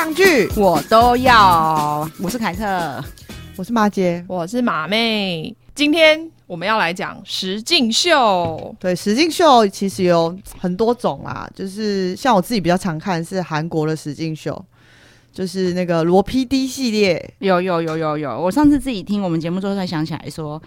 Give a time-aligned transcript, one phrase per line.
[0.00, 2.10] 样剧我都要。
[2.22, 3.04] 我是凯特，
[3.54, 5.54] 我是马姐，我是马妹。
[5.74, 8.74] 今天我们要来讲实境秀。
[8.80, 14.64] 对，实境秀其实有很多种啦，就是像我自己比较常看是韩国的实境秀，
[15.34, 17.34] 就是那个罗 PD 系列。
[17.40, 20.60] 有有有有有，我上次自己听我们节目之后才想起来说。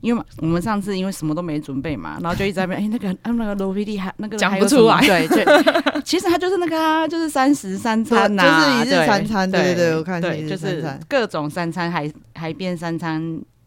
[0.00, 13.20] 因为我们上次因为什么都没准备嘛，然后就一直在边，哎、欸，那个，嗯，那个罗 PD 还那个讲不出来，对对，其实他就是那个、啊，就是三十三餐呐、 啊，就是一日三餐，对对对，我看对，就是各种三餐，海海边三餐，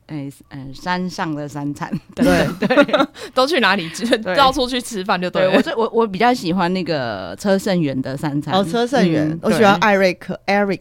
[0.07, 2.25] 哎、欸，嗯、呃，山上的三餐，对
[2.65, 2.97] 对，对。
[3.33, 4.05] 都去哪里吃？
[4.35, 5.47] 到处去吃饭就对。
[5.47, 10.79] 我我我比较喜欢那个车胜元的三餐，哦，车胜元、嗯，我喜欢艾瑞克，Eric。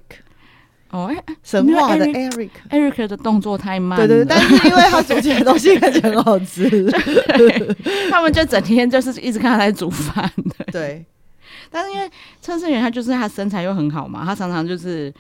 [0.91, 6.91] 哦，哎，神话的 Eric，Eric Eric 的动作太慢，对对，但是因为他煮起来的东西看起来很好吃，
[8.11, 10.31] 他们就整天就是一直看他在煮饭，
[10.73, 11.05] 对。
[11.73, 15.13] 但是因为测试员他就是他身材又很好嘛，他常常就是。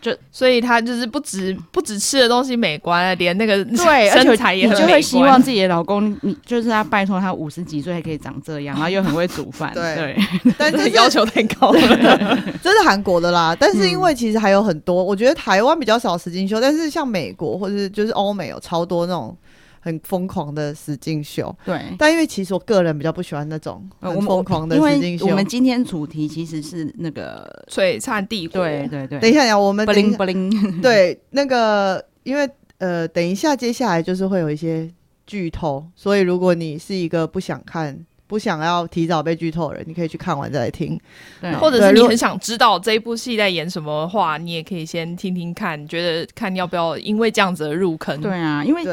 [0.00, 4.86] 就所以他就是不止不止吃的东西美观，连那个对 身材也很美观。
[4.86, 9.72] 你就会希望自己的老公，你就是他拜托他五十几岁还可以长这样，然后又很会煮饭。
[9.74, 12.38] 对，对 但是 要求太高了。
[12.62, 19.36] 这是韩国的啦，但是因为其实还有很多，嗯、我觉得台湾比较少实境秀，但是像美国或者是就是欧美有超多那种。
[19.80, 25.26] 很疯狂的使劲秀，对，但因为其实我个人比较不喜欢那种很疯狂的使劲秀。
[25.26, 29.18] 我们今天主题其实是那个璀璨帝国，对对对。
[29.18, 34.88] 等一下呀，我们不灵不灵，对那个，因为呃，等一下接下来就是会有一些
[35.26, 37.98] 剧透，所以如果你是一个不想看。
[38.30, 40.96] 不想要提早被剧透的人，你可以去看完再来听。
[41.40, 48.20] 对，或者是你很想知道这一部戏在演什么的话，你也可以先听听看，觉得看要不要因为这样子而入坑。
[48.20, 48.84] 对啊，因为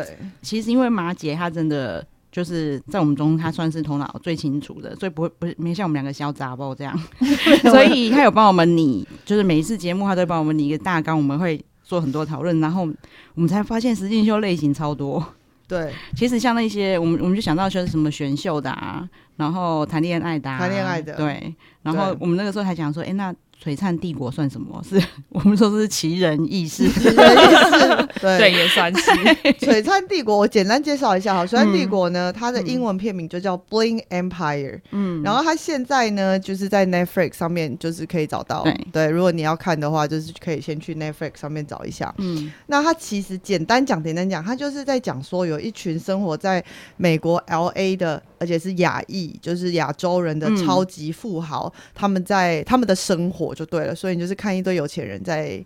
[0.41, 6.99] 其实因为马姐她真的就是在我们中，她算是头脑最清楚的，所以不会不是没像我们两个小杂包这样，
[7.69, 12.89] 所以她有帮我们拟，就是每一次节目她都会帮我们拟一个大纲，我们会做很多讨论，然后
[13.35, 15.23] 我们才发现实境秀类型超多。
[15.67, 19.07] 对，其实像那些我们我们就想到说什么选秀的啊。
[19.37, 21.55] 然后谈恋爱的、啊，谈恋爱的，对。
[21.83, 23.31] 然后我们那个时候还讲说，哎，那
[23.63, 24.81] 璀璨帝国算什么？
[24.87, 29.11] 是我们说是奇人异事， 奇人异事， 对，对，也算是。
[29.59, 31.45] 璀璨帝国，我简单介绍一下哈。
[31.45, 34.79] 璀璨帝国呢，它的英文片名就叫 Bling Empire。
[34.91, 35.21] 嗯。
[35.23, 38.63] 然后它现在呢，就是在 Netflix 上面，就是可以找到。
[38.63, 38.87] 对。
[38.93, 42.13] 对，如果你要看的话，就是可以先去 Netflix 上面找一下。
[42.19, 42.51] 嗯。
[42.67, 46.63] 那它其实简单讲，简单讲，它就是在讲说，有一群生活在
[46.95, 48.21] 美国 LA 的。
[48.39, 55.63] 而且是亚裔，就是亚洲人的超级富豪，嗯，他们在他们的生活就对了，所以你就是看一堆有钱人在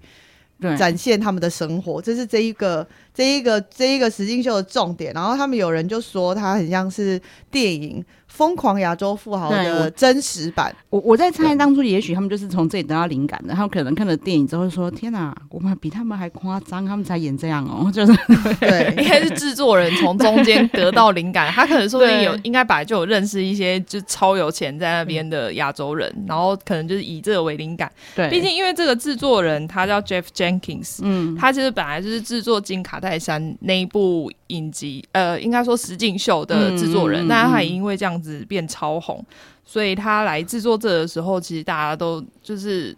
[0.78, 5.14] 展现他们的生活，这是这一个这一个这一个实境秀的重点。
[5.14, 7.20] 然后他们有人就说，他很像是
[7.50, 8.04] 电影。
[8.32, 13.54] 疯狂亚洲富豪的真实版，我我在猜，当初也许他们就是从这里得到灵感的。
[13.54, 18.14] 他们可能看了电影之后说：“天哪，我们比他们还夸张，他们才演这样哦。”就是
[18.60, 21.52] 对， 应该是制作人从中间得到灵感。
[21.52, 27.92] 他可能说不定有，应该本来就有认识一些就超有钱在那边的亚洲人，然后可能就是以这个为灵感。
[28.16, 37.28] 对，毕竟因为这个制作人他叫 Jeff Jenkins，嗯，他其实本来就是制作《金卡戴珊》那一部影集，呃，应该说实境秀的制作人。
[37.28, 38.21] 那、嗯、他也因为这样。
[38.22, 39.26] 子变超红，
[39.66, 42.96] 所以他来制作这的时候，其实大家都就是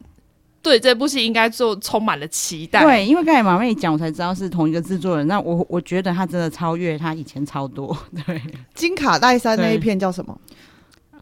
[0.61, 2.81] 对这部戏应该就充满了期待。
[2.83, 5.27] 对，因为刚才马妹一讲，我才知道是同一个制作人。
[5.27, 7.95] 那我我觉得他真的超越他以前超多。
[8.25, 8.41] 对，
[8.73, 10.37] 金卡戴珊那一片叫什么？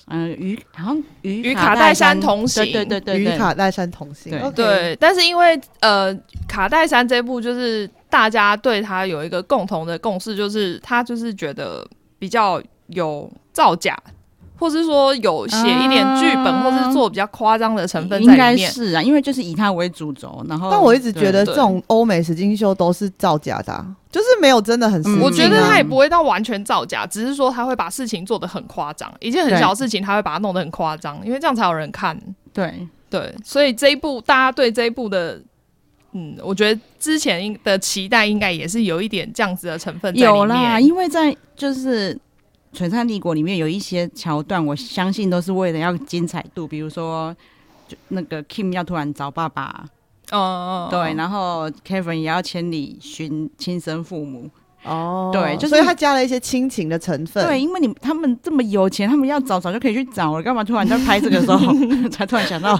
[0.08, 2.64] 嗯，与好像与与卡戴珊同行。
[2.72, 4.32] 对对对，与卡戴珊同行。
[4.32, 6.14] 对，对，但是因为呃，
[6.48, 11.88] 卡戴珊这部就是大家对他有一个共同的共识，就是他就是觉得
[12.20, 12.62] 比较。
[12.94, 13.98] 有造假，
[14.58, 20.46] 或是说有写一点剧本，啊，或是做比较夸张的成分在里面，应该是啊，因为就是以他为主轴。
[20.48, 25.02] 然后，但我一直觉得这种欧美实境秀都是造假的，啊，就是没有真的很。
[25.20, 32.16] 我觉得他也不会到完全造假，只是说他会把事情做得很夸张，一件很小的事情他会把它弄得很夸张，因为这样才有人看。
[32.54, 35.42] 对对，所以这一部大家对这一部的，
[36.12, 40.36] 嗯，我觉得之前的期待应该也是有一点这样子的成分在里面。
[40.36, 42.14] 有啦，因为在就是。
[42.74, 47.36] 《璀璨帝国》里面有一些桥段，我相信都是为了要精彩度，比如说，
[47.88, 49.86] 就那个 Kim 要突然找爸爸，
[50.32, 54.50] 哦，对，然后 Kevin 也要千里寻亲生父母，
[54.84, 57.46] 哦，对，就是所以他加了一些亲情的成分。
[57.46, 61.60] 对，因为你他们这么有钱，他们要找早就可以去找了，干嘛突然在拍这个时候
[62.10, 62.80] 才突然想到？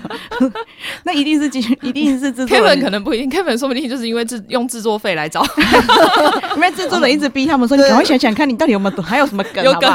[1.04, 1.46] 那一定是
[1.82, 5.46] 一定是制作人，Kevin 可能不一定，Kevin 说不定就是因为制用制作费来找，
[6.56, 9.92] 因为制作人一直逼他们说，你赶快想想看你到底有没有还有什么梗，有梗。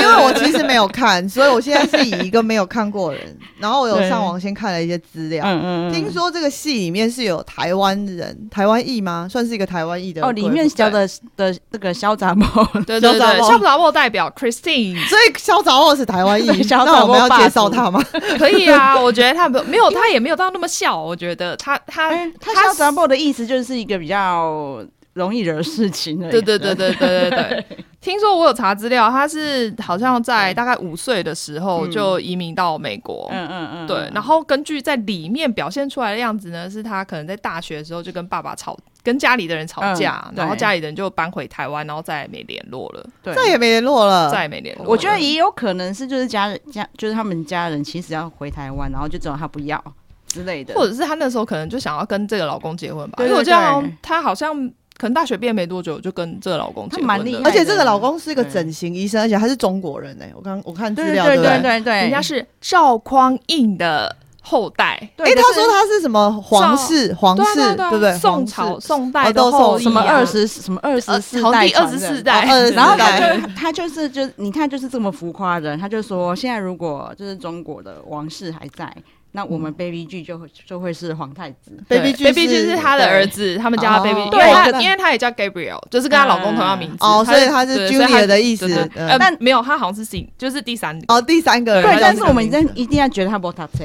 [0.00, 5.44] 因为我其实没有看，所以我现在是以一个没有看过的人，然后我有上网先看了一些资料。
[5.46, 9.28] 嗯嗯，听说这个戏里面是有台湾人，台湾裔吗？
[9.30, 11.08] 算是一个台湾裔的哦，里面教的。
[11.36, 12.46] 的这个潇洒莫，
[12.86, 18.02] 对对对， 潇洒莫代表 Christine， 所以潇洒莫是台湾裔，那我们要介绍他吗？
[18.38, 24.82] 可以啊，我觉得他没有，他也没有到那么笑，我觉得他他他潇洒莫的意思就是一个比较
[25.14, 27.66] 容易惹事情的，对对对对对对对。
[28.00, 34.10] 听说我有查资料，他是好像在大概五岁的时候就移民到美国，嗯嗯嗯，对。
[34.14, 44.86] 然后根据在里面表现出来的样子呢，是他可能在大学的时候就跟爸爸吵，跟家里的人吵架，然后家里人就搬回台湾，然后再也没联络了，对，再也没联络了，再也没联络。
[44.86, 49.82] 我觉得也有可能是就是家人家就是他们家人其实要回台湾，然后就只有他不要
[50.26, 54.72] 之类的，或者是他那时候可能就想要跟这个老公结婚吧，因为我这样他好像。
[55.00, 68.12] 可能大学毕业没多久就跟这个老公结婚，蛮厉害，而且这个老公是一个整形医生，而且他是中国人哎，我刚我看资料，对对对对，人家是赵匡胤的后代，哎，他说他是什么皇室皇室，对不对？
[68.18, 78.94] 宋朝宋代的后什么二十什么二十四代，第二十四代，然后他就他就是就你看就是这么浮夸的人，他就说现在如果就是中国的王室还在。
[79.32, 93.84] 那我们 Baby G 就会就会是皇太子，Baby G，Baby G 是他的儿子，他们叫他 Baby G，因为他因为他也叫 Gabriel，就是跟他老公同样名字，哦，所以他是 Julia 的意思，但没有，他好像是姓就是第三哦，第三个人，对，但是我们一定一定要觉得他不他车，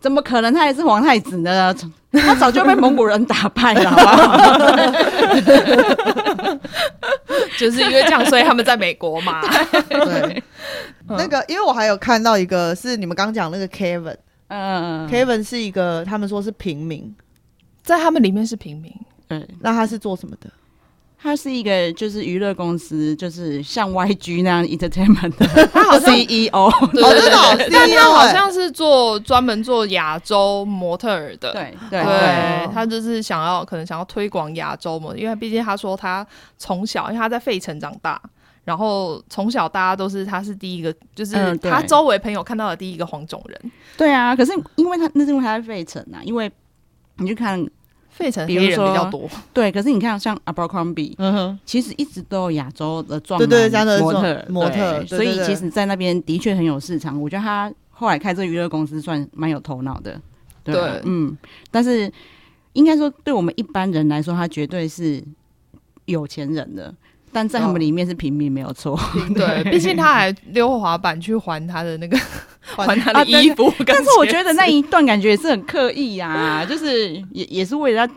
[0.00, 1.76] 怎么可能他也是皇太子呢？
[2.12, 4.36] 他早就被蒙古人打败了，好不好？
[7.58, 9.42] 就是因为这样，所以他们在美国嘛。
[9.88, 10.42] 对，
[11.06, 14.16] 那个因为我还有看到一个是你们刚讲那个 Kevin。
[14.50, 17.14] 嗯，Kevin 是一个，他们说是平民，
[17.82, 18.92] 在他们里面是平民。
[19.28, 20.50] 嗯，那他是做什么的？
[21.22, 27.20] 他是一个就是娱乐公司，就是像 YG 那样 entertainment 的， 他好像 CEO，对对
[27.58, 31.52] 对，但他好像是做专门做亚洲模特儿的。
[31.52, 36.26] 对对对，他就是想要可能想要推广亚洲模特，因为毕竟他说他
[36.56, 38.20] 从小，因为他在费城长大。
[38.70, 43.60] 然后从小大家都是他是第一个，就是他周围朋友看到的第一个黄种人。
[43.64, 46.48] 嗯、对，对啊，可是因为他那是因为他在费城啊，因为
[47.16, 47.68] 你去看
[48.10, 49.28] 费城，比如说比较多。
[49.52, 57.20] 对，可是你看像 Abercrombie，嗯哼，其实一直都有亚洲的壮男模特模特，所以其实，在那边的确很有市场。
[57.20, 60.16] 我觉得他后来开这个娱乐公司算蛮有头脑的。
[60.62, 61.36] 对，对嗯，
[61.72, 62.08] 但是
[62.74, 65.20] 应该说，对我们一般人来说，他绝对是
[66.04, 66.94] 有钱人的。
[67.32, 68.98] 但在他们里面是平民没有错，
[69.34, 72.18] 对，毕竟他还溜滑板去还他的那个
[72.60, 78.08] 还他的衣服，但是我觉得那一段感觉也是很刻意啊， 就是也也是为了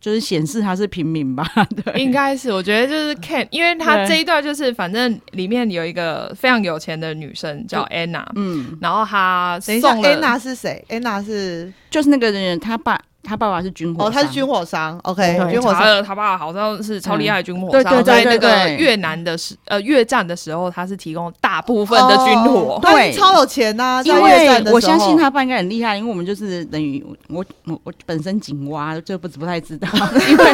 [0.00, 1.46] 就是显示他是平民吧，
[1.84, 13.00] 对，应该是，我觉得就是 Ken，因为他这一段就是反正里面有一个非常有钱的女生叫 Anna，嗯，然后他等一下 Anna 是谁？Anna 是就是那个人他爸。
[13.24, 16.02] 他爸爸是军火，哦，他是军火商，OK，军火商。
[16.04, 24.02] 他爸爸好像是超厉害的军火商，在那个越南的时，呃，越战的时候，他是提供大部分的军火，对，超有钱呐。
[24.04, 29.88] 因为我相信他爸应该很厉害，因为我们就是等于我我我本身井蛙，这不不太知道，
[30.28, 30.44] 因为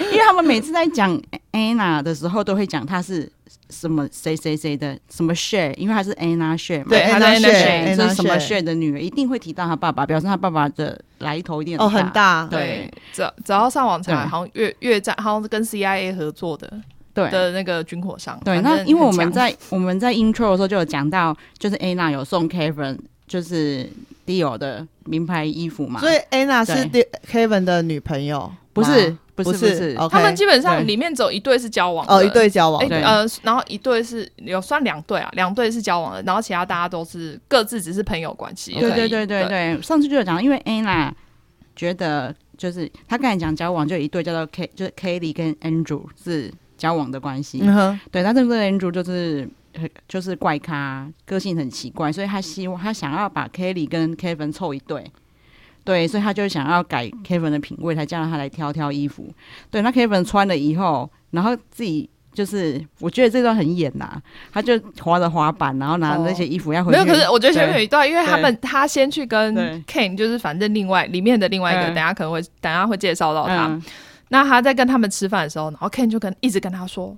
[0.12, 1.20] 因为他们每次在讲
[1.52, 3.30] Anna 的时候，都会讲他是。
[3.70, 12.46] 什么谁谁谁的什么 share，因为她是 Anna share 嘛，对，Anna share，是什么 share 的女儿，一定会提到她爸爸，表示她爸爸的来头一定哦很大。
[12.50, 16.72] 对，只只要上网查，好像越越战，好像是跟 CIA 合作的，
[17.12, 18.40] 对的那个军火商。
[18.44, 23.88] 对，那因为我们在我们在 intro 的时候就有讲到，就是 Anna 有送 Kevin 就是
[24.26, 26.88] Dior 的名牌衣服嘛，所以 Anna 是
[27.30, 29.16] Kevin 的女朋友，不是。
[29.42, 38.74] 不是不是，他们基本上里面只有一对是交往的，哦，一对交往，呃，然后一对是有算两对啊，两对是交往的，然后其他大家都是各自只是朋友关系。
[38.74, 41.12] 对对对对对，上次就有讲，因为 Anna
[41.76, 47.60] 觉得就是他刚才讲交往就有一对叫做 K，就是 Kelly 跟 Andrew 是交往的关系。
[47.62, 49.48] 嗯哼，对，他这个 Andrew 就是
[50.08, 55.04] 就是怪咖，个性很奇怪，所以他希望他想要把 Kelly 跟 Kevin 凑一对。
[55.88, 59.26] 对，所以他就想要改 Kevin 的品味，才叫他来挑挑衣服。
[59.70, 66.98] 对，那 Kevin 穿了以后，然后自己就是，我觉得这段很演呐、啊，他就滑着滑板，然后拿那些衣服要回去。
[66.98, 69.54] 哦、没有，可是我觉得前面有一段，因为他们他先去跟
[69.84, 73.68] Ken，就是反正另外里面的另外一个，等下可能会等下会介绍到他。
[73.68, 73.82] 嗯
[74.30, 77.16] 那他在跟他们吃饭的时候，然后 Ken 就跟一直跟他说，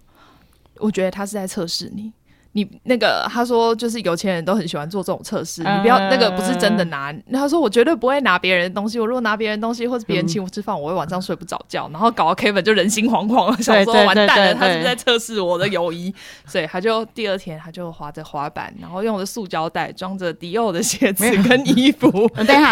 [0.76, 2.12] 我觉得他是在测试你。
[2.52, 7.14] 你那个他说就是有钱人都很喜欢做这种测试，你不要那个不是真的拿。
[7.32, 16.12] 他说我绝对不会拿别人的东西，我如果拿别人的东西或者别人请我吃饭，我会晚上睡不着觉，然后搞到 Kevin 就人心惶惶，想说完蛋了，他是不是在测试我的友谊？
[16.44, 22.10] 所以他就第二天他就滑着滑板，然后用着塑胶袋装着迪奥的鞋子 跟衣服，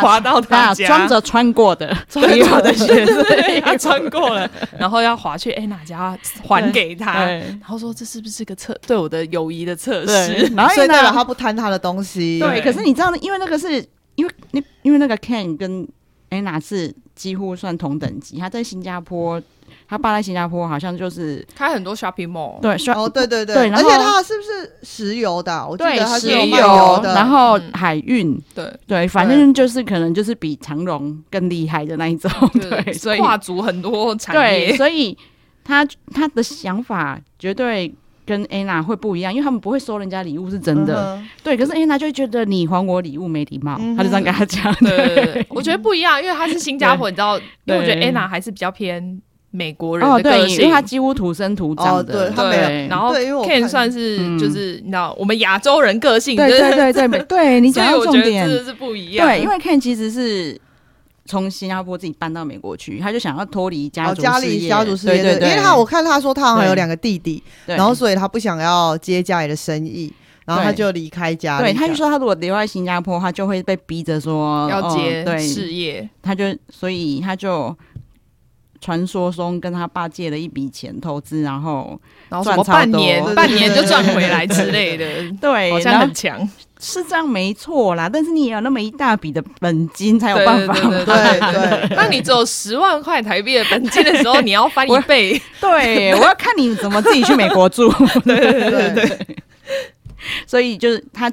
[0.00, 3.25] 滑到他家，装着穿过的 迪奥的鞋子，
[3.62, 12.38] 他穿过了，然后要滑去安娜家还给他，然后说这是不是个测对我的友谊的测试，然后所以代表他不贪他的东西。
[12.38, 13.84] 对，可是你知道，因为那个是
[14.16, 15.87] 因为那因为那个 Ken 跟
[16.30, 18.38] Anna 是几乎算同等级。
[18.38, 19.40] 他在新加坡，
[19.88, 22.60] 他爸在新加坡好像就是开很多 shopping mall。
[22.60, 25.66] 对，哦，对对对，而且他是不是石油的？
[25.66, 28.38] 我记得他是石油的，然后海运。
[28.54, 32.30] 对对，反正就是可能就是比长荣更厉害的那一种。
[32.54, 34.68] 对， 所以跨足很多产业。
[34.68, 35.16] 对，所以
[35.64, 37.94] 他他的想法绝对。
[38.28, 41.16] 跟 Anna 会不一样，因为他们不会收人家礼物，是真的。
[41.16, 44.75] 嗯、对，可是 Anna 就会觉得你还我礼物没礼貌，嗯、他就这样跟他讲。
[44.75, 49.18] 对，对，对，我觉得不一样，因为他是新加坡，你知道，因为我觉得 Anna 还是比较偏
[49.50, 52.28] 美国人的个性，哦、因为他几乎土生土长的。
[52.28, 59.26] 哦、对，对，然后 Ken 算是就是你知道，我们亚洲人个性，对对对对，对，对你讲到重点是是不一样。
[59.26, 60.61] 对，因为 Ken 其实是。
[61.28, 70.11] 从新加坡自己搬到美国去，他就想要脱离家族家里家族事业，对对对，因为他我看他说他好像有两个弟弟，然后所以他不想要接家里的生意，
[70.47, 71.64] 然后他就离开家里。
[71.66, 77.76] 对，他就说他如果留在新加坡，他就会被逼着说要接事业，他就所以他就
[78.80, 85.06] 传说中跟他爸借了一笔钱投资，然后然后什么半年半年就赚回来之类的，
[85.40, 86.49] 对，好像很强。
[86.80, 90.73] 是这样没错啦，但是你也有那么一大笔的本金才有办法。
[90.75, 95.42] 对对，那你只有十万块台币的本金的时候，你要翻一倍。
[95.61, 97.90] 对，我要看你怎么自己去美国住。
[98.25, 99.37] 对对对对。
[100.47, 101.32] 所以就是他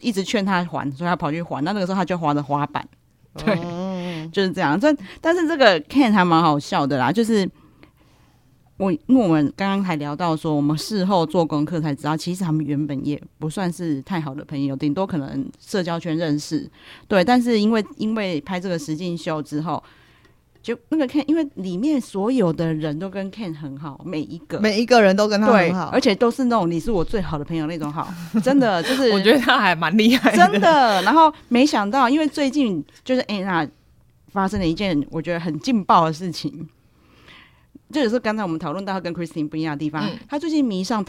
[0.00, 1.62] 一直劝他还，所以他跑去还。
[1.62, 2.82] 那那个时候他就滑着滑板。
[3.44, 3.54] 对，
[4.30, 4.78] 就是这样。
[4.78, 7.48] 这但是这个 Ken 还蛮好笑的啦，就是。
[8.78, 16.70] 我因为我们刚刚还聊到说，我们事后做功课才知道，其实他们原本也不算是太好的朋友，顶多可能社交圈认识。
[17.08, 19.82] 对，但是因为因为拍这个实境秀之后，
[20.62, 28.12] 就那个 Ken，因为里面所有的人都跟 Ken 很好，每一个每一个人都跟他很好，而且都是那种你是我最好的朋友那种好，
[28.44, 31.00] 真的就是我觉得他还蛮厉害的，真的。
[31.00, 33.66] 然后没想到，因为最近就是 Anna
[34.36, 36.68] 发生了一件我觉得很劲爆的事情。
[37.90, 40.04] 这也是刚才我们讨论到他跟 Christine 不一样的地方。
[40.04, 41.02] 嗯、他最近迷上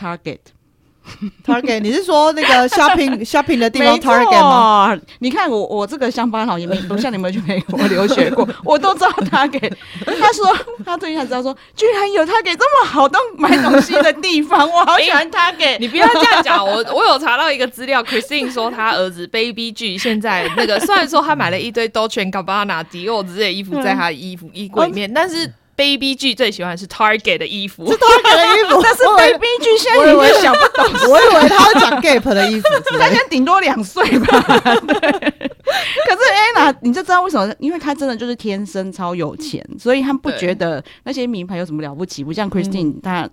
[1.45, 4.97] Target，Target，你是说那个 shopping shopping 的地方 Target 吗？
[5.19, 9.73] 你看我我这个乡巴佬也没不像你们去美国留学过，我都知道 Target。
[10.19, 15.57] 他说他最近才知道说，居然有 Target 这么好东买东西的地方，我好喜欢 Target。
[15.57, 25.51] 欸、你不要这样讲，我我有查到一个资料，Christine 说他儿子 Baby G 现在那个虽然说他买了一堆 Dolce & Gabbana、迪奥之类的衣服在他的衣服衣柜里面，但是。
[25.77, 32.67] Baby G 最喜欢是 Target 的衣服，是 Target 的衣服， 但是 Baby G 现在已经想不懂，我以为他会讲 Gap 的衣服，
[32.98, 34.41] 他现在顶多两岁吧。
[34.88, 36.22] 对，可是
[36.55, 37.53] Anna，你就知道为什么？
[37.60, 43.29] 因为他真的就是天生超有钱，所以他不觉得那些名牌有什么了不起，不像 Christine，他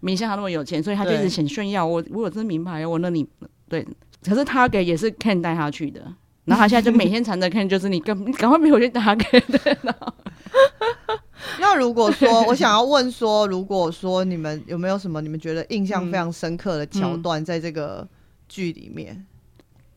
[0.00, 3.24] 没像他那么有钱，所以他就一直想炫耀我，我有这名牌，我那你
[3.68, 3.86] 对。
[4.28, 6.00] 可是 Target 也是 Ken 带他去的，
[6.46, 9.44] 然后他现在就每天缠着 Ken，就是你赶赶快陪我去 Target。
[11.60, 18.06] 那如果说我想要问说，如果说你们有没有什么你们觉得印象非常深刻的桥段，在这个
[18.48, 19.24] 剧里面，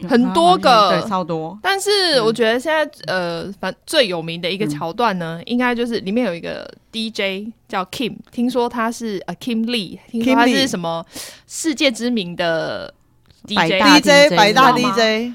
[0.08, 1.58] 很多个，对，超多。
[1.62, 11.06] 但是我觉得现在呃，反最有名的一个桥段呢，应该就是里面有一个 DJ 叫 Kim，听说他是呃 Kim Lee，听说他是什么
[11.48, 12.94] 世界知名的
[13.46, 15.34] DJ，DJ 百大 DJ，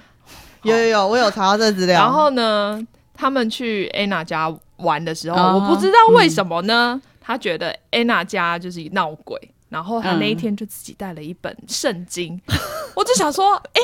[0.63, 2.01] 有有有，我有查到这资料。
[2.01, 2.81] 然后呢，
[3.13, 4.55] 他们去 Anna 家。
[4.77, 7.01] 玩的时候，我不知道为什么呢？
[7.21, 9.41] 他觉得安娜家就是闹鬼，
[9.71, 12.39] 然后他那一天就自己带了一本圣经。
[12.95, 13.81] 我就想说，哎，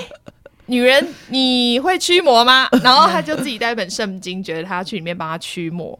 [0.66, 2.68] 女人你会驱魔吗？
[2.84, 5.98] 然后他就自己带一本圣经，觉得他要去里面帮他驱魔，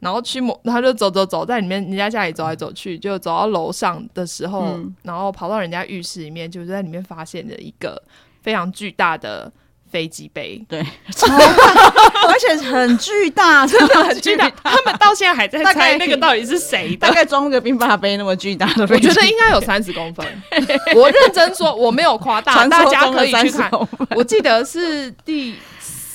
[0.00, 8.02] 然后驱魔，他就走走走在里面人家家里走来走去，就走到楼上的时候，然后跑到人家浴室里面，就在里面发现了一个
[8.42, 9.50] 非常巨大的。
[9.92, 10.82] 飞机杯，对，
[11.14, 14.50] 超大，而且很巨大， 真的很巨大。
[14.64, 18.82] 他们到现在还在猜那个到底是谁，大概装个冰霸杯那么巨大的。
[18.90, 20.26] 我觉得应该有三十公分。
[20.96, 23.70] 我认真说，我没有夸大，大家可以去看。
[24.16, 25.54] 我记得是第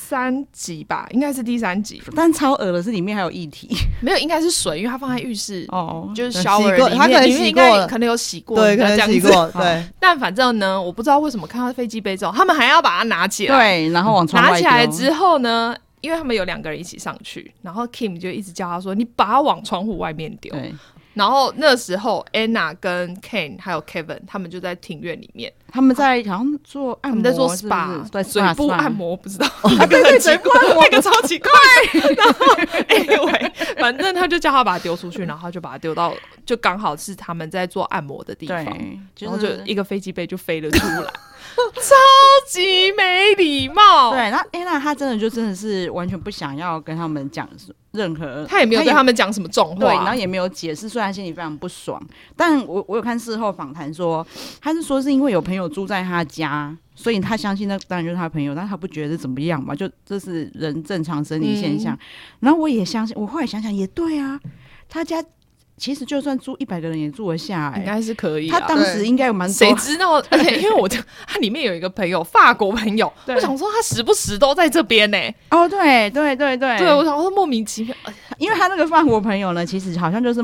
[0.08, 2.02] 三集吧，应该是第三集。
[2.16, 3.70] 但超恶的是里面还有液体，
[4.02, 9.84] 没有，应该是水，因为它放在浴室 哦，就是小耳里面，它可能洗过了，可能有洗过，对，可能洗过，对。
[10.00, 20.56] 但反正呢，我不知道为什么看到飞机杯之后，他们还要把它拿起来，对，然后往窗外拿起来之后呢，因为他们有两个人一起上去，然后 Kim 就一直叫他说：“你把它往窗户外面丢。”
[21.18, 29.48] 然后那时候，Anna 跟 Kane 还有 Kevin 他们就在庭院里面，他们在好像做按摩，在做 SPA，对，嘴部按摩，不知道，
[29.90, 31.50] 对对，嘴部按摩那个超奇怪。
[32.16, 32.56] 然后，
[32.90, 36.14] anyway，反正他就叫他把它丢出去，然后他就把它丢到，
[36.46, 38.64] 就刚好是他们在做按摩的地方，
[39.20, 41.12] 然后就一个飞机杯就飞了出来。
[41.58, 41.96] 超
[42.48, 44.12] 级没礼貌。
[44.16, 47.48] 对，那 Anna 她真的就真的是完全不想要跟他们讲
[47.92, 52.02] 任何，她也没有跟他们讲什么重话，对，然后也没有解释，虽然心里非常不爽。
[52.36, 54.26] 但我我有看事后访谈说，
[54.62, 61.94] 他是说是因为有朋友住在他家，所以他相信那当然就是他朋友，但他不觉得怎么样嘛，就这是人正常生理现象。
[61.96, 62.00] 嗯、
[62.42, 64.40] 然后我也相信，我后来想想也对啊，
[64.88, 65.24] 他家。
[65.78, 68.50] 其实就算住一百个人也住得下，欸，应该是可以。
[68.50, 70.14] 他当时应该有蛮多，谁知道？
[70.30, 75.36] 而且因为我他里面有一个朋友，法国朋友，我想说他时不时都在这边呢，欸。
[75.52, 77.96] 哦，对对对对，对我想说莫名其妙，
[78.38, 80.44] 因为他那个法国朋友呢，其实好像就是。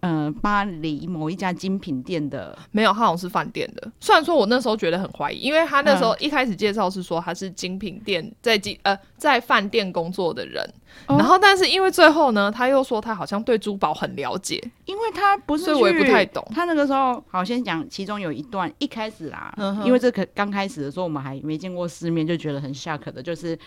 [0.00, 3.90] 嗯、呃，巴黎某一家精品店的没有，他好像是饭店的。
[4.00, 10.62] 虽然说我那时候觉得很怀疑，因为他那时候一开始介绍是说他是精品店在精呃在饭店工作的人，
[11.06, 16.46] 哦、然后但是因为最后呢，他又说他好像对珠宝很了解，因为他不是，所以我也不太懂。
[16.54, 23.58] 他那个时候好，先讲其中有一段一开始啦，嗯、因为这可刚开始的时候我们还没见过世面，就觉得很 shock 的，就是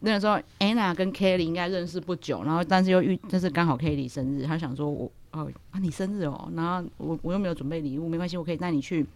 [0.00, 5.10] 那个时候 Anna 跟 Kelly 应该认识不久，然后但是又遇，但是刚好 Kelly 生日，他想说我。
[5.32, 9.06] 哦啊，你生日哦，然后我我又没有准备礼物，没关系，我可以带你去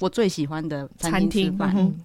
[0.00, 1.72] 我最喜欢的餐厅吃饭。
[1.74, 1.98] 嗯、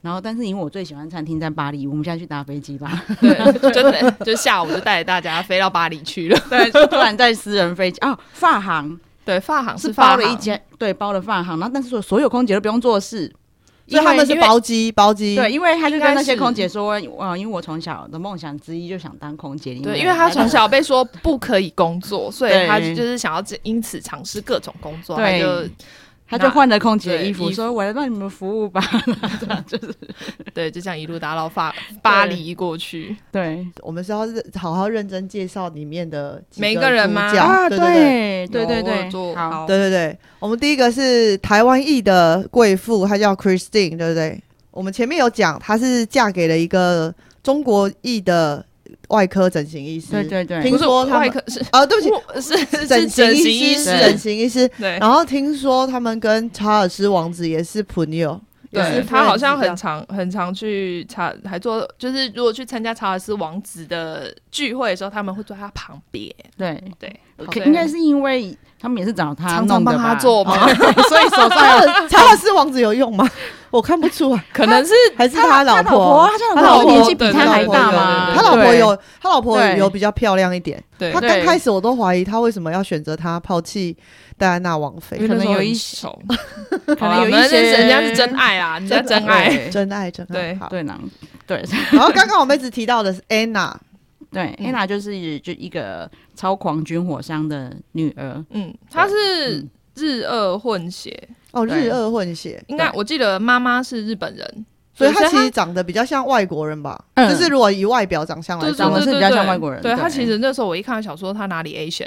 [0.00, 3.04] 然后，但是因为我最喜欢餐厅在巴黎，我们现在去搭飞机吧。
[3.20, 6.40] 对，真的， 就下午就带着大家飞到巴黎去了。
[6.48, 11.58] 对，突然在私人飞机哦，发行，对，发行是包了一间，对，包了发行。
[11.58, 13.30] 然后，但是说所有空姐都不用做事。
[13.88, 15.34] 所以他们是包机，包机。
[15.34, 19.74] 对，因为他就跟那些空姐说，呃，因为我从小的梦想之一就想当空姐。
[19.76, 25.16] 对，因为他从小被说不可以工作，所以他就是想要因此尝试各种工作。
[25.16, 25.68] 对。
[26.28, 28.80] 他就换了空姐的衣服，说：“我来帮你们服务吧。
[29.66, 29.94] ”就是
[30.52, 33.16] 对，就这样一路打到法巴黎过去。
[33.32, 34.20] 对，我们是要
[34.54, 37.34] 好好认真介绍里面的每个人吗？
[37.34, 40.18] 啊，对对对对对，好，对对对。
[40.38, 44.38] 我们第一个是台湾裔的贵妇，她叫 Christine，对不对？
[44.70, 48.64] 我们前面有讲，她是嫁给了一个中国裔的。
[49.08, 54.68] 外科整形医师，对对对，听说他外科是啊，对不起，是整形医师，整形医师。
[54.78, 58.40] 对，然后听说他们跟查尔斯王子也是朋友，
[58.70, 66.32] 对，他好像很常很常去查，还做就是如果去参加查尔斯王子的聚会的时候，他们会坐在他旁边。
[66.56, 66.82] 对。
[66.98, 67.20] 对，
[67.64, 70.68] 应该是因为他们也是找他常常帮他做嘛，
[71.08, 73.28] 所以手上查尔斯王子有用吗？
[73.70, 78.32] 我看不出来，可能是还是他老婆，他老婆年纪比他还大吗？
[78.34, 80.82] 他老婆有，他老婆有比较漂亮一点。
[80.98, 83.94] 对，他刚开始我都怀疑他为什么要选择他抛弃
[84.38, 86.18] 戴安娜王妃，可能 有一手，
[86.86, 90.34] 可能有一些人家是真爱啊，人家真爱，真爱，真爱。
[90.34, 90.98] 对，对呢，
[91.46, 91.62] 对。
[91.92, 93.74] 然后刚刚我们一直提到的是 Anna，
[94.30, 101.28] 对，Anna 就是就一个超狂军火商的女儿，嗯，她是日俄混血。
[101.52, 107.02] 哦，日俄混血，应该我记得妈妈是日本人，所以她其实长得比较像外国人吧？
[107.16, 109.80] 就是如果以外表长相来讲，长得是比较像外国人。
[109.80, 112.06] 对，她其实那时候我一看小说，她哪里 Asian？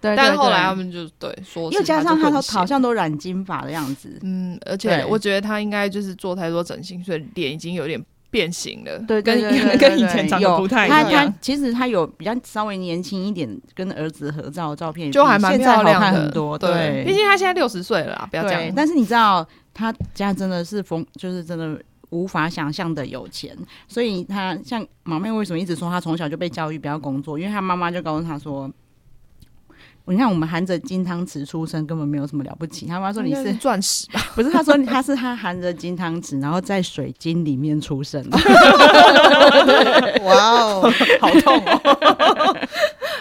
[0.00, 9.40] 对，但后来他们就对说，又加上她好像都染金发的样子，嗯，而且我觉得她应该就是做太多整形，所以脸已经有点变形了，对，跟
[9.78, 11.04] 跟以前长得不太一样。
[11.04, 16.58] 他他其实他有比较稍微年轻一点，跟儿子合照的照片，就还蛮漂亮很多。
[16.58, 18.72] 对，毕竟他现在六十岁了，不要这样。
[18.76, 23.56] 但是你知道，他家真的是疯，就是真的无法想象的有钱。
[23.86, 27.38] 所以他像毛妹为什么一直说他从小就被教育不要工作？
[27.38, 28.70] 因为他妈妈就告诉他说。
[30.10, 32.86] 你看，我们含着金汤匙出生，根本没有什么了不起。
[32.86, 34.20] 他妈说你是钻石吧？
[34.34, 38.24] 不是，他说他是他含着金汤匙，然后在水晶里面出生。
[40.22, 41.80] 哇哦，好痛哦！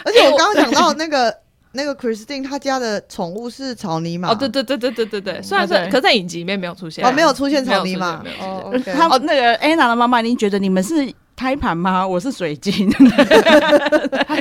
[0.05, 1.35] 而且我刚刚讲到那个
[1.73, 4.31] 那个 Christine，他家的宠物是草泥马。
[4.31, 7.05] 哦，对对对对对对对，虽然是，可在影集里面没有出现。
[7.05, 8.23] 哦，没有出现草泥马。
[8.39, 8.93] 哦， OK。
[8.93, 12.07] 他那个 Anna 的妈妈，您觉得你们是胎盘吗？
[12.07, 12.89] 我是水晶。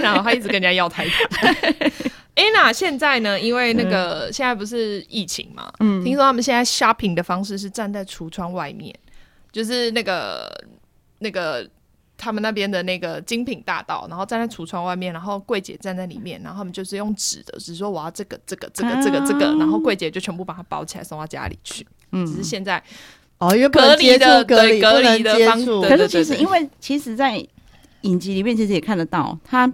[0.00, 1.54] 然后他一直跟人家要胎盘。
[2.36, 3.40] Anna 现在呢？
[3.40, 8.94] 因为那个现在不是疫情嘛，嗯，听说他们现在 shopping 的方式是站在橱窗外面，
[9.50, 10.48] 就是那个
[11.20, 11.66] 那个
[12.18, 21.86] 他们那边的那个精品大道，然后站在橱窗外面，然后柜姐站在里面，然后他们就是用纸的，只说我要这个这个这个这个这个，然后柜姐就全部把它包起来送到家里去。
[22.12, 22.82] 嗯，只是现在
[23.38, 27.42] 哦，因为隔离的隔离隔离的方式，可是其实因为其实，在
[28.02, 29.70] 影集里面其实也看得到，他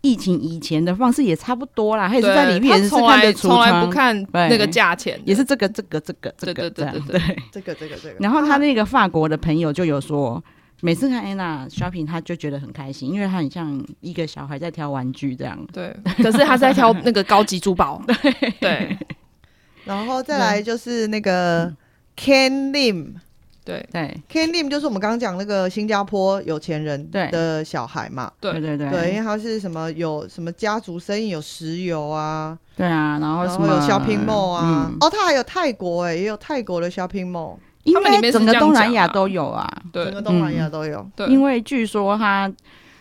[0.00, 8.16] 疫情以前的方式也差不多啦，他也是在里面是看着橱窗，从来不看那个价钱，也是这个这个这个这个这样对对这个这个这个。
[8.18, 10.42] 然后他那个法国的朋友就有说。
[10.82, 15.58] 每次看安娜 shopping，他就觉得很开心，因为他很像一个小孩在挑玩具这样。
[15.74, 18.02] 对，可是他在挑那个高级珠宝。
[18.08, 18.98] 对对。
[19.84, 21.70] 然后再来就是那个
[22.16, 23.12] Ken Lim，
[23.64, 28.30] 对对，Ken Lim 就是我们刚刚讲那个新加坡有钱人的小孩嘛。
[28.40, 28.90] 对对对。
[28.90, 32.58] 对，因为他是什么有什么家族生意，有石油啊。
[32.76, 34.90] 对啊，然后什么有 shopping mall 啊。
[35.00, 37.56] 哦，他还有泰国哎，也有泰国的 shopping mall。
[37.84, 41.04] 因为整个东南亚都有啊，对，整个东南亚都有。
[41.16, 42.52] 对，因为据说他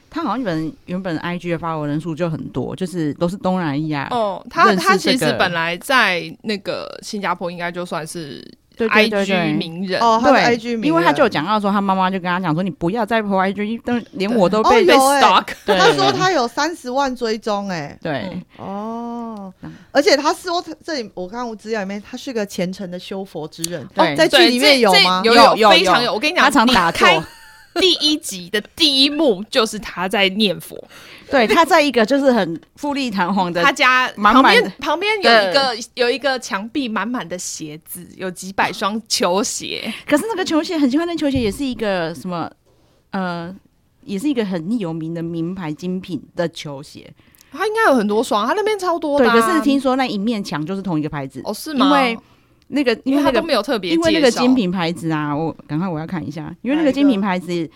[0.10, 4.08] 他好像原原本 IG 的发文人数就很多，就是都是东南亚。
[4.12, 8.42] 哦，他他其实本来在那个新加坡应该就算是
[8.88, 15.48] IG 名人哦，对，IG 名人，因为他就有讲到说他妈妈就跟他讲说，你不要再 po IG，但连我都被 被 stalk。
[15.66, 19.54] 他说他有三十万追踪，哎，对，哦，
[19.92, 23.88] 而且他说这里我看我资料里面，他是个虔诚的修佛之人。
[23.94, 25.22] 对，在剧里面有吗？
[25.26, 26.14] 有有有，非常有。
[26.14, 27.08] 我跟你讲，他常打坐。
[27.76, 30.76] 第一集的第一幕就是他在念佛，
[31.30, 39.94] 对，他在一个就是很富丽堂皇的他家旁边，旁边有一个有一个墙壁满满的鞋子，有几百双球鞋。
[40.08, 42.52] 可是那个球鞋很喜欢，那球鞋也是一个什么
[43.12, 43.56] 呃，
[44.04, 47.14] 也是一个很有名的名牌精品的球鞋。
[47.52, 49.26] 他应该有很多双，他那边超多的。
[49.26, 51.86] 对，可是听说那一面墙就是同一个牌子哦，是吗？
[51.86, 52.20] 因为
[52.70, 57.70] 那个，因为他都没有特别，因为那个精品牌子啊，我赶快我要看一下，因为那个精品牌子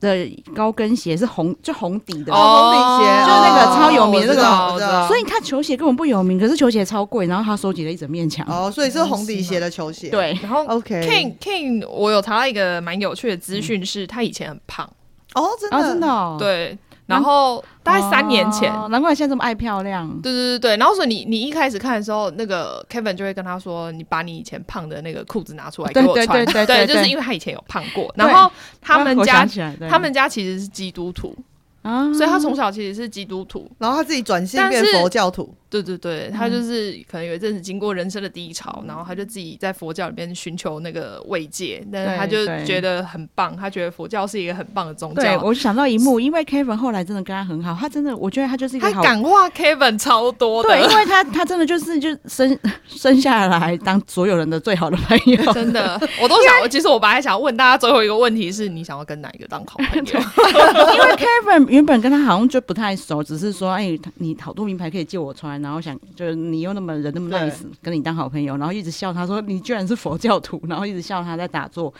[0.00, 2.32] 的高跟鞋是红，就红底的。
[2.32, 8.46] 红底鞋，就是那个超有名的那个，所以你看球鞋根本不有名，可是球鞋超贵，然后他收集了一整面墙。
[8.48, 10.08] 哦，所以是红底鞋的球鞋。
[10.08, 14.88] 对，然后 OK King King，我有查到一个蛮有趣的资讯，是他以前很胖。
[15.34, 15.82] 哦，真的？
[15.82, 16.78] 真的，对。
[17.06, 20.08] 然后大概三年前，难怪现在这么爱漂亮。
[20.22, 26.44] 对对对对，然后所以你你一开始看的时候，那个 Kevin 就会跟他说：“你把你以前胖的那个裤子拿出来给我穿。
[26.66, 28.10] ”对，就是因为他以前有胖过。
[28.16, 29.46] 然后他们家
[29.88, 31.36] 他们家其实是基督徒
[31.82, 35.54] 啊，所以他从小其实是基督徒，然后他自己转性变佛教徒。
[35.82, 45.22] 对对对，他就是可能有一阵子经过人生的低潮，然后他就自己在佛教里边寻求那个慰藉，但是他就觉得很棒，他觉得佛教是一个很棒的宗教。
[45.22, 52.56] 对，我想到一幕，因为 Kevin 后来真的跟他很好，他真的，我觉得他就是一个他感化 Kevin 超多的，对，因为他他真的就是就生
[52.86, 60.04] 生下来当所有人的最好的朋友，真的，我都想，其实我本来想问大家最后一个问题是你想要跟哪一个当好朋友？
[60.94, 66.44] 因为 Kevin 原本跟他好像就不太熟，只是说，哎，你好多名牌可以借我穿，然后想就是。
[66.44, 71.92] 你又那么人那么 nice，跟你当好朋友，然后一直笑他说你居然是佛教徒，然后一直笑他在打坐。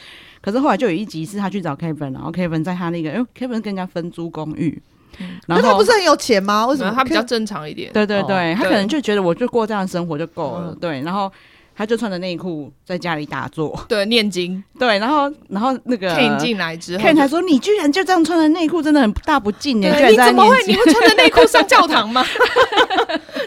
[0.42, 4.80] 可是后来就有一集是他去找 Kevin，然后 Kevin 在他那个，因为 Kevin 跟人家分租公寓，
[5.46, 6.66] 然后他不是很有钱吗？
[6.66, 7.90] 为什么他比较正常一点？
[7.92, 10.76] 对对对，他可能就觉得我就过这样的生活就够了。
[10.80, 11.32] 对，然后
[11.76, 14.62] 他就穿着内裤在家里打坐，对，念经。
[14.78, 20.08] 对，然后然后那个 Ken 进来之后，Ken 才说你居然就这样穿着内裤，真的很大不敬耶！
[20.08, 20.56] 你怎么会？
[20.66, 22.24] 你会穿着内裤上教堂吗？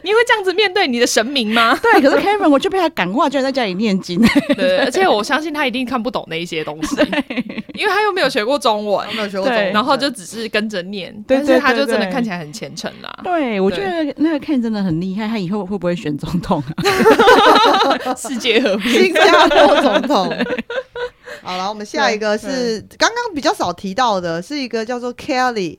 [0.03, 1.77] 你会这样子面对你的神明吗？
[1.83, 4.21] 对，可是 Kevin 我就被他感化，居然在家里念经。
[4.55, 6.95] 对，而且我相信他一定看不懂那一些东西，
[7.75, 11.13] 因为他又没有学过中文，没有学过中文，然后就只是跟着念。
[11.27, 13.13] 但是他就真的看起来很虔诚啦。
[13.23, 16.63] 对，我觉得那个 Ken 真的很厉害，他以后会不会选总统
[18.05, 18.15] 啊？
[18.17, 20.35] 世界和平，新加坡总统。
[21.41, 25.77] 好了，我们下一个是刚刚比较少提到的，是一个叫做 Kelly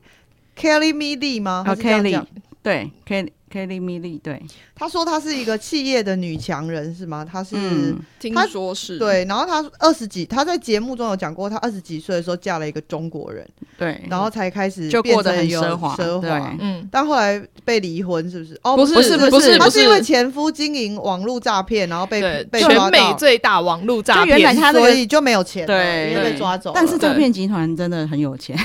[0.56, 1.64] Kelly m i l y 吗？
[1.66, 2.24] 好，Kelly，
[2.62, 3.32] 对，Kelly。
[3.48, 4.42] Kelly Mili 对，
[4.74, 7.24] 他说他是一个企业的女强人是吗？
[7.24, 9.24] 她是，嗯、听说是对。
[9.24, 13.48] 然后她二十几，她在节目中有讲过，她二十几岁的时候嫁了一个中国人，
[13.78, 16.86] 对，然后才开始就过得很奢华，奢华，嗯。
[16.92, 18.58] 但后来被离婚，是不是？
[18.62, 26.72] 哦，不是，不是，不是，他是因为前夫经营网络诈骗，然后被被全美最大网络诈骗，原来他所以就没有钱，对，因为被抓走。
[26.74, 28.56] 但是诈骗集团真的很有钱，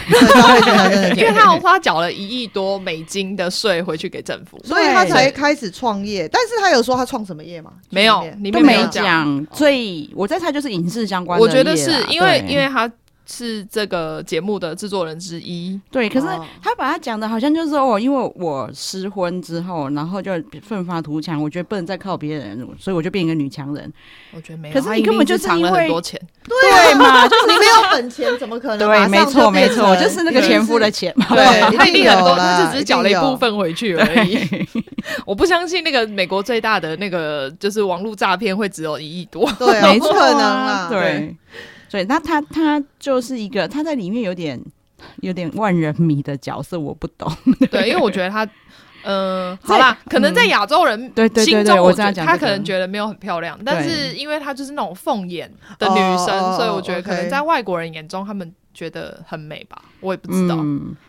[1.15, 5.03] 因为他花缴了一亿多美金的税回去给政府，所以他。
[5.13, 7.73] 才开始创业，但是他有说他创什么业吗？
[7.91, 9.45] 没有，你们没讲。
[9.53, 11.43] 所以我在猜就是影视相关的。
[11.43, 12.89] 我觉得是因为，因为他
[13.25, 15.79] 是这个节目的制作人之一。
[15.91, 16.25] 对，可是
[16.61, 20.31] 他把他讲的好像就是说哦，因为我失婚之后，然后就
[20.61, 23.91] 奋发图强，我觉得不能再靠别人，所以我就变一个女强人。
[24.35, 27.27] 我觉得没有，可是你根本就是因为很多钱，对嘛？
[27.27, 28.79] 就是你没有本钱，怎么可能？
[28.79, 31.25] 对，没错没错，就是那个前夫的钱嘛。
[31.29, 34.37] 对，他一定很多，他就只是缴了一部分回去而已。
[35.25, 40.87] 我不相信那个美国最大的那个就是网络诈骗会只有一亿多，对，没可能啊。
[40.89, 41.35] 对，
[41.93, 44.59] 对，那他他就是一个他在里面有点
[45.21, 47.31] 有点万人迷的角色，我不懂。
[47.69, 48.49] 对，因为我觉得他。
[49.05, 50.97] 嗯，好啦，可能在亚洲人
[51.35, 59.79] 心中，我觉得他可能觉得没有很漂亮，但是因为她就是那种凤眼的女生，所以我觉得可能在外国人眼中，他们觉得很美吧。
[59.99, 60.57] 我也不知道，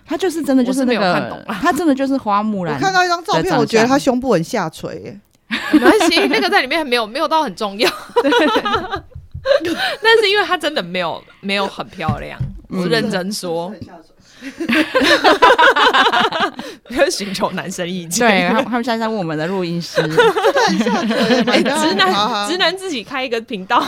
[0.04, 2.74] 她就是真的就是那个，她真的就是花木兰。
[2.74, 5.20] 我看到一张照片，我觉得她胸部很下垂，耶。
[5.72, 7.88] 没关系，那个在里面没有没有到很重要。
[10.02, 13.72] 但是因为她真的没有没有很漂亮，我认真说。
[16.90, 20.02] 要寻求男生意见，对，他们现在在问我们的录音师，
[21.46, 23.80] 哎，直男直男自己开一个频道，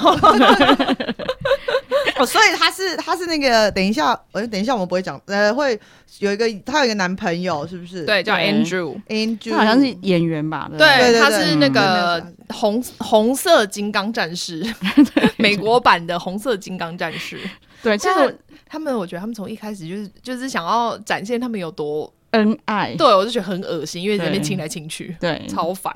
[2.18, 5.78] 哦，所以他是他是那个，等一下，呃，等一下我们不会讲，呃，会
[6.18, 8.04] 有一个他有一个男朋友，是不是？
[8.04, 10.70] 对，叫 Andrew，Andrew，他好像是演员吧？
[10.76, 14.64] 对，他是那个红红色金刚战士，
[15.38, 17.38] 美国版的红色金刚战士。
[17.82, 18.38] 对，其实。
[18.68, 25.94] 他们，我觉得他们从一开始就是就是想要展现他们有多恩爱，对，我就觉得很恶心，因为在那边亲来亲去，对，超烦。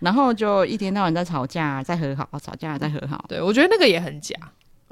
[0.00, 3.24] 然后就一天到晚在吵架，在和好，吵架再和好。
[3.28, 4.36] 对，我觉得那个也很假。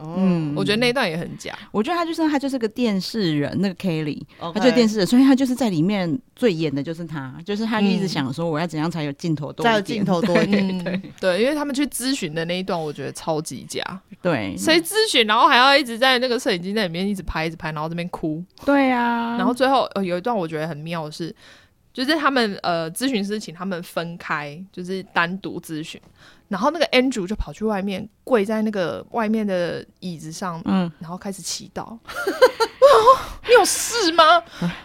[0.02, 1.56] 嗯，我觉得那段也很假。
[1.70, 10.60] 我觉得他就是他就是个电视人，那个 Kelly，他就是电视人，所以他就是在里面最演的就是他，就是他一直想说我要怎样才有镜头多，才有镜头多一点。
[10.84, 13.82] 对对，因为他们去咨询的那一段，我觉得超级假。
[14.22, 18.42] 对，谁咨询，然后还要一直在那个摄影机在里面一直拍，一直拍，然后这边哭。
[18.64, 21.34] 对啊，然后最后呃有一段我觉得很妙的是，
[21.92, 26.00] 就是他们呃咨询师请他们分开，就是单独咨询。
[26.50, 31.96] 然后那个 Andrew 就跑去外面跪在那个外面的椅子上，嗯，然后开始祈祷。
[33.48, 34.42] 你有事吗？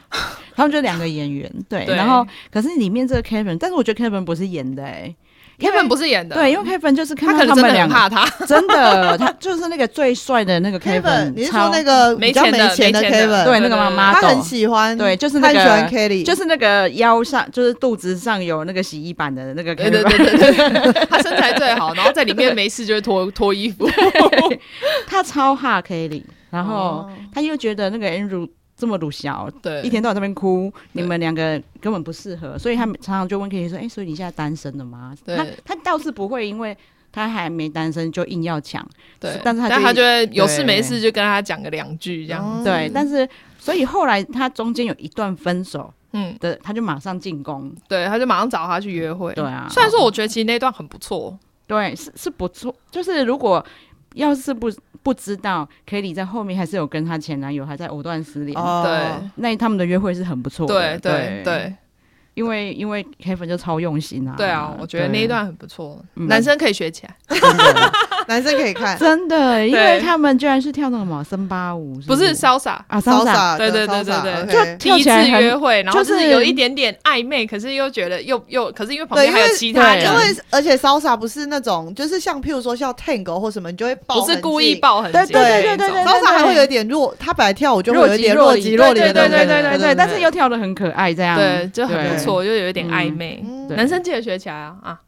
[0.56, 5.16] 他们就两个演员，对，对然后可是里面这个 Kevin，但是我觉得 Kevin 不是演的哎、欸。
[5.60, 11.32] Kevin 不是演的，对，因为 Kevin 就是看到他们两怕他， 真的，他就是那个最帅的那个 Kevin。
[11.36, 13.46] 你是说那个比较没钱的 Kevin？
[13.46, 19.92] 对，那个妈妈，他很喜欢，对，就是那个，就是那个腰上，就是肚子上有那个洗衣板的那个 Kevin。
[19.92, 23.90] 对对对对， 他身材最好，然后在里面没事就会脱 脱衣服。
[25.08, 28.48] 他超怕 Kelly，然后他又觉得那个 Andrew。
[28.78, 36.78] 这么鲁小，对，一天到晚在那边哭，你们两个根本不适合，所以他常常就问 Kelly 说：“哎，所以你现在单身了吗？”他他倒是不会，因为
[37.12, 38.86] 他还没单身就硬要抢，
[39.18, 46.36] 对，但是他他就会有事没事就跟他讲个两句这样，对，但是所以后来他中间有一段分手，嗯。
[46.42, 53.66] 的，他就马上进攻，对，他就马上找他去约会，对啊，虽然说我觉得其实那段很不错，对，是是不错，就是如果
[54.16, 54.70] 要是不。
[55.06, 61.44] 不知道 Kelly 在后面还是有跟她前男友还在藕断丝连，对，那他们的约会是很不错的，对对。
[61.44, 61.76] 对。
[62.36, 67.16] 因为因为 Kevin 就超用心啊，对啊，我觉得那一段很不错，男生可以学起来，
[68.28, 72.36] 男生可以看，真的，因为他们居然是跳那个什么森巴舞，不是？
[72.36, 91.38] 潇洒啊，潇洒，对对对对对，就第一次约会，然后就是有一点点暧昧，可是又觉得又又，可是因为旁边还有其他人，因为而且潇洒不是那种，就是像譬如说像 Tango 或什么，你就会抱，不是故意抱很紧，对对对对对，潇洒还会有一点弱，他本来跳舞就会有点若即若离，对对对对对对，但是又跳的很可爱，这样。
[91.38, 93.44] 对，就很不错，就有一点暧昧。
[93.70, 95.00] 男生记得学起来啊啊！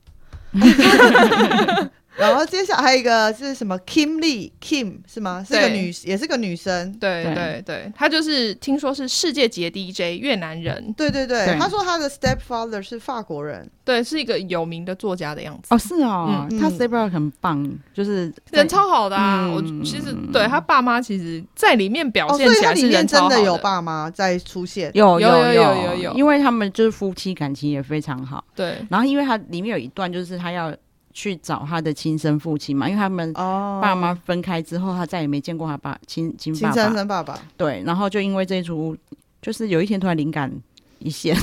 [2.18, 5.46] 然后接下来还有一个是什么？Kim Lee Kim 是吗？
[5.48, 6.92] 是个女，也是个女生。
[7.00, 10.94] 对对对，她就是听说是世界级 DJ 越南人。
[10.94, 15.74] 对对对，她说她的 stepfather 是法国人，对，是一个有名的作家的样子。
[15.74, 19.48] 哦，是哦，她 stepfather 很棒，就是人超好的啊。
[19.48, 23.08] 我其实对她爸妈其实在里面表现起来是人。
[23.08, 28.44] 真的有爸妈在出现，有有有有有有，因为他们就是夫妻感情也非常好。
[28.54, 30.74] 对，然后因为他里面有一段就是他要。
[31.20, 36.76] 去找他的亲生父亲嘛，因为他们爸妈分开之后，他再也没见过他爸亲亲爸爸。
[36.76, 37.40] 亲生爸爸。
[37.58, 38.96] 对，然后就因为这一出，
[39.42, 40.52] 就是有一天突然灵感
[41.00, 41.36] 一现，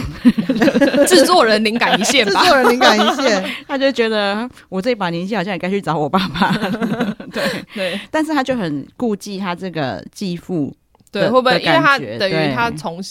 [1.08, 6.52] 制作人灵感一现吧，制作人灵感一现， 他就觉得我这把年纪好像也该去找我爸爸。
[7.34, 7.42] 对。
[7.74, 10.72] 对，但是他就很顾忌他这个继父，
[11.10, 13.02] 对，会不会因为他等于他从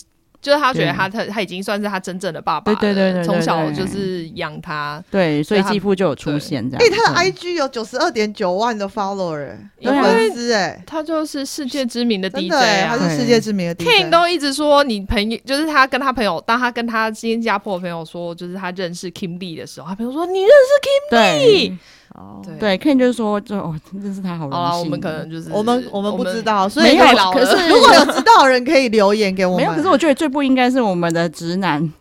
[0.44, 6.86] 就是他觉得他他他已经算是他真正的爸爸，对对对，从小就是养他，对，所以继父就有出现这样。
[6.86, 12.52] 哎，他的 IG 有九十二点九万的 follower，有粉丝哎，他就是世界知名的 DJ，
[12.86, 13.88] 他是世界知名的 DJ。
[13.88, 21.78] King 都一直说你朋友，就是他跟他朋友，当他跟他新加坡的朋友说，就是他认识 Kim Lee 的时候，他朋友说你认识 Kim Lee。
[22.14, 24.48] 哦，对，Ken 就是说，就哦，真是他好
[24.80, 27.32] 我们可能就是我们我们不知道，所以没有。
[27.32, 29.62] 可是 如果有知道的人可以留言给我们。
[29.62, 31.92] 没有，可是我觉得最不应该是我们的直男，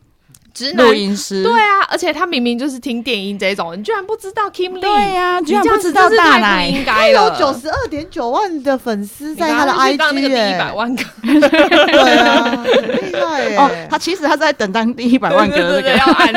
[0.53, 1.43] 直男录音师。
[1.43, 4.81] 对啊，而且他明明就是听电音这种，你居然不知道 Kim Lee？
[4.81, 6.67] 对呀，居然不知道大奶。
[6.67, 11.05] 应该有九十二点九万的粉丝在他的 IG，当那个第一百万个。
[11.23, 13.71] 对啊，很厉害哦。
[13.91, 16.33] 他其实他在等当第一百万个这个要按。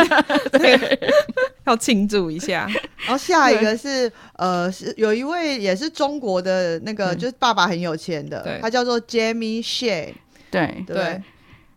[0.52, 1.00] 对
[1.66, 2.70] 要庆祝一下，
[3.06, 10.14] 然后下一个是呃，是有一位也是中国的那个，就是爸爸很有钱的，他叫做 Jamie Xie，
[10.52, 11.20] 对对，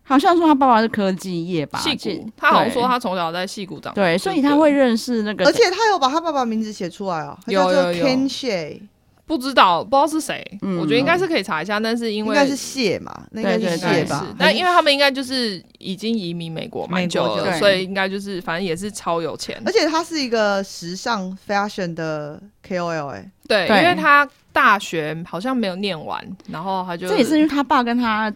[0.09, 8.81] 好像说他爸爸是科技业吧，戏谷，他好像说他从小在戏谷长大，对，所以他会认识那个，而且他有把他爸爸名字写出来哦，叫做 Ken Shae。
[9.27, 10.43] 不知道，不知道是谁，
[10.79, 14.25] 我觉得应该是可以查一下，但是因为应该是谢嘛，那应该是谢吧。
[14.39, 19.61] 但因为他们应该就是已经移民美国蛮久了，所以应该就是反正也是超有钱。
[19.63, 28.33] 而且他是一个时尚 fashion 的 KOL 哎，对，因为他大学好像没有念完，然后他就这也是因为他爸跟他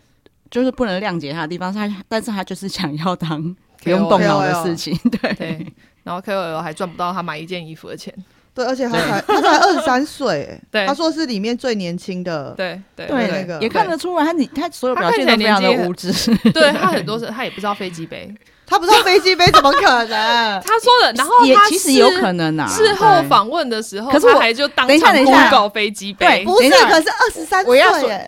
[0.54, 3.42] 就是不能谅解他的地方，他但是他就是想要当
[3.84, 5.34] 不用动脑的事情， 对。
[5.34, 8.14] 对然后 KOL 还赚不到他买一件衣服的钱。
[8.54, 16.12] 对，而且他才他才二十三岁， 对，他说是里面最年轻的，对对对，那个也看得出来，他你他所有表现都非常的无知，
[16.52, 18.32] 对他很多是，他也不知道飞机杯。
[18.66, 20.62] 他不知道飞机杯怎么可能？
[20.66, 22.68] 他说的，然后也其实有可能啊。
[22.68, 26.44] 事后访问的时候，可是他还就当场 Google 飞机杯。
[26.46, 27.78] 不是，可是二十三岁，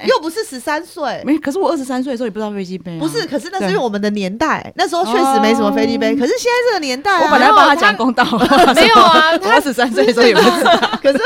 [0.06, 1.22] 又不是十三岁。
[1.26, 2.98] 没，可是我二十三岁的时候也不知道飞机杯。
[3.00, 6.16] 不是，可是那是因为我们的年代，那时候确实没什么飞机杯。
[6.16, 8.24] 可是现在这个年代，我本来要帮他讲公道，
[8.76, 11.00] 没有啊， 他二十三岁的时候也不知道。
[11.02, 11.20] 可是。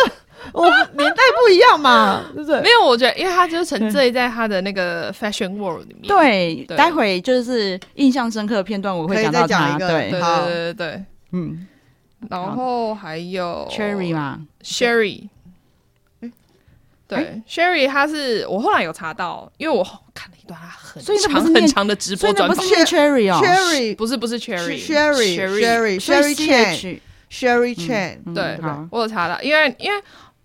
[0.53, 2.59] 我年代不一样嘛， 是不是？
[2.61, 6.07] 没有，我觉得，因为他就是沉醉在他的那个 fashion world 里面。
[6.07, 9.77] 对，待会就是印象深刻的片段，我会讲到他。
[9.77, 11.67] 对，对，对，对，对，嗯。
[12.29, 15.29] 然后还有 Cherry 嘛，Sherry。
[17.07, 19.81] 对，Sherry，他是我后来有查到，因为我
[20.13, 22.57] 看了一段他很长很长的直播专访。
[22.57, 28.33] 不是 Cherry 哦，Cherry 不是不是 Cherry，Sherry，Sherry，Sherry Chen，Sherry Chen。
[28.35, 28.59] 对，
[28.91, 29.99] 我有查到，因为因为。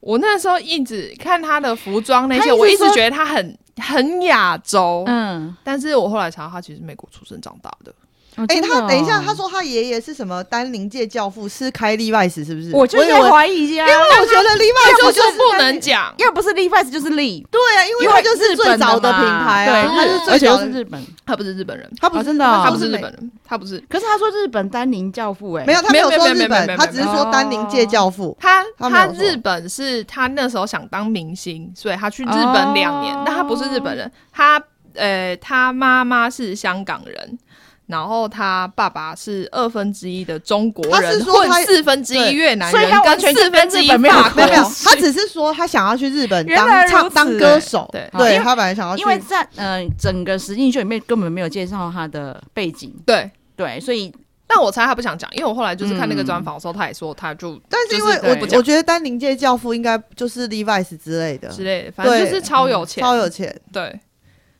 [0.05, 7.93] 我那时候一直看他的服装那些，我一直觉得他很很亚洲，嗯，但是我后来查，他其实美国出生长大的。
[8.37, 12.71] 哎，他等一下，他说他爷爷是什么丹宁界教父，是开 Levi's 是不是？
[12.73, 17.47] 我就是怀疑一下，因为我觉得 Levi's 就是不能讲，要不是 Levi's 就是 Lee。
[17.51, 23.79] 对啊，因为他就是最早的品牌，对，他是而且又是日本，他不是日本人，他不是真的，他不是日本人，他不是。
[23.89, 28.37] 可是他说日本丹宁教父，哎，没有，他没有说日本，他只是说丹宁界教父。
[28.41, 34.61] 他他日本是他那时候想当明星，所以他去日本两年，但他不是日本人，他
[34.95, 37.39] 呃，他妈妈是香港人。
[37.87, 43.89] 然后他爸爸是二分之一的中国人，混四分之一越南人，跟四分之一。
[43.89, 47.87] 没有没有，他只是说他想要去日本当唱当歌手。
[47.93, 52.95] 对，对他本来想要去，因为在呃整个实境秀里面根本没有介绍他的背景。
[53.05, 54.11] 对对，所以
[54.47, 64.01] 但我猜他不想讲，因为我后来就是看那个专访的时候，他也说他就，但是因为我我觉得丹宁界教父应该就是 Levi's 之类的之类的，反正就是超有钱，超有钱，对。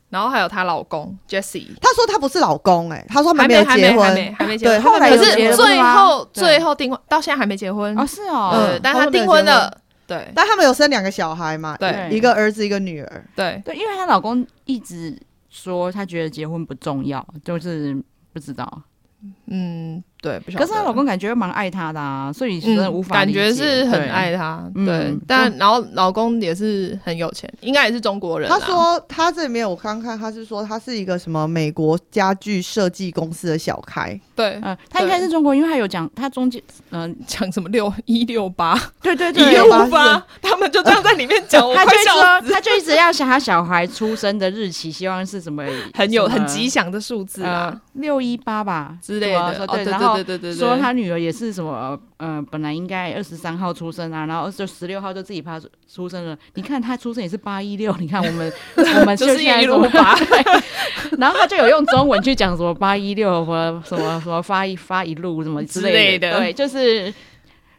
[0.09, 7.97] 然后还有她老公 Jesse，她说她不是老公哎，她说还没有结婚，还没还没结婚，对后来可是最后最后订婚到现在还没结婚。
[7.97, 9.75] 哦，是哦，但她订婚了，
[10.07, 13.61] 对，但他们有生两个小孩嘛，对，一个儿子一个女儿，对。
[13.65, 15.17] 对，因为她老公一直
[15.49, 17.95] 说他觉得结婚不重要，就是
[18.31, 18.81] 不知道，
[19.47, 20.03] 嗯。
[20.25, 24.63] 对，可是她老公感觉又蛮爱她的啊，所以真的无法感觉是很爱她。
[24.73, 28.49] 对，但然后老公也是很有钱，应该也是中国人。
[28.49, 34.19] 他说他这里面我刚看，他是说他是一个什么美国家具设计公司的小开。
[34.35, 36.59] 对，嗯，他应该是中国，因为他有讲他中间
[36.89, 41.61] 嗯讲什么六一六八，对对对，一六八，他们就这样在里面讲。
[41.75, 49.67] 他就说他就一直要想他小孩出生的日期，希望是什么很有很吉祥的数字啊，六一八吧之类的。
[49.67, 50.14] 对，然后。
[50.23, 56.37] 对对对，说他女儿也是什么，嗯、呃，本来应该二十三号出生啊，然后就十六号就自己怕出生了。
[56.53, 60.15] 你看他出生也是八一六，你看我们 我们就是一路八，
[61.17, 66.39] 然后他就有用中文去讲什么八一六和什么什么发一发一路什么之类的。
[66.39, 67.13] 对，就是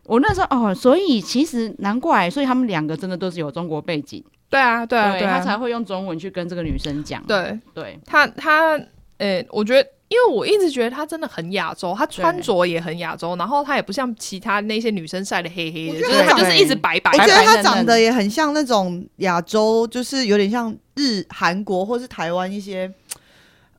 [0.04, 4.24] 我那时候哦，所以其实难怪，所以他们两个真的都是有中国背景。
[4.48, 7.22] 对啊，对啊，对啊，他才会用中文去跟这个女生讲。
[7.26, 8.80] 对，对，他他。
[9.18, 9.88] 诶，我觉得。
[10.08, 17.10] 因为我一直觉得她真的很亚洲，她穿着也很亚洲，然后她也不像其他那些女生晒的黑黑的，就是她就是一直白白。
[17.12, 22.90] 我觉得她长得也很像那种亚洲，就是有点像日韩国或是台湾一些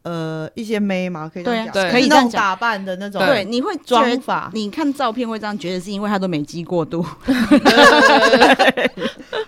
[0.03, 3.25] 呃一些妹嘛，可以这样讲，可以那种打扮的那种。
[3.25, 7.05] 对，你会妆法，你看照片会这样觉得，是因为她都美肌过度。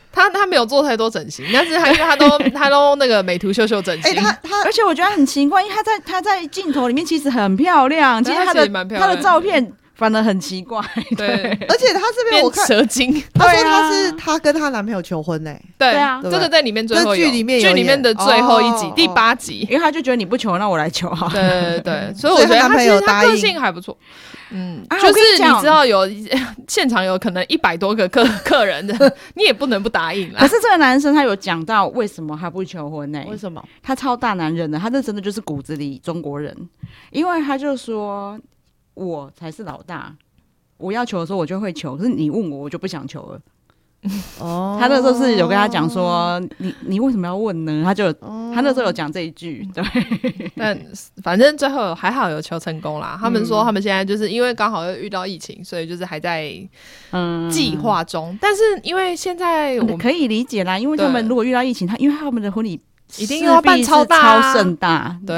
[0.50, 4.12] 没有做太多整形，但是他他都 他都那个美图秀秀整形。
[4.12, 10.82] 欸、他他而且我觉得很奇怪，因为他在他在镜头里面其实很漂亮，其实他的他，他的照片反正很奇怪。
[11.16, 11.28] 对，
[11.68, 15.62] 而且他这边我看蛇精，他说他是他跟她男朋友求婚呢、欸。
[15.78, 21.30] 对啊，这个在里面最后剧里面剧里面的最后一集、哦、第八集，因为他就觉得你不求，那我来求哈。
[21.32, 23.96] 对对对， 所以我觉得他其实他个性还不错。
[24.52, 26.10] 嗯，啊、就是你知道有
[26.68, 30.40] 现场有可能一百多个客 客人的，你也不能不答应啦。
[30.40, 33.28] 可是这个男生他有讲到为什么他不求婚呢、欸？
[33.30, 33.64] 为什么？
[33.84, 36.56] 他超大男人的，他这真的就是骨子里中国人，
[37.12, 38.40] 因为他就说
[38.94, 40.16] 我才是老大，
[40.78, 43.40] 我要求的时候我就会求，可是你问我，我就不想求了。
[44.40, 47.82] 哦，他那时候是有跟他讲说，你你为什么要问呢？
[47.84, 49.84] 他就、哦、他那时候有讲这一句，对。
[50.56, 50.80] 但
[51.22, 53.18] 反正最后还好有求成功啦。
[53.20, 56.50] 他们说他们现在就是因为刚好又遇到疫情，所以就是还在
[57.12, 58.38] 嗯计划中。
[58.40, 62.80] 但是因为现在我可以理解啦，因为他们如果遇到疫情，他因为他们的婚礼。
[63.18, 65.38] 一定要办超大、超盛大，对。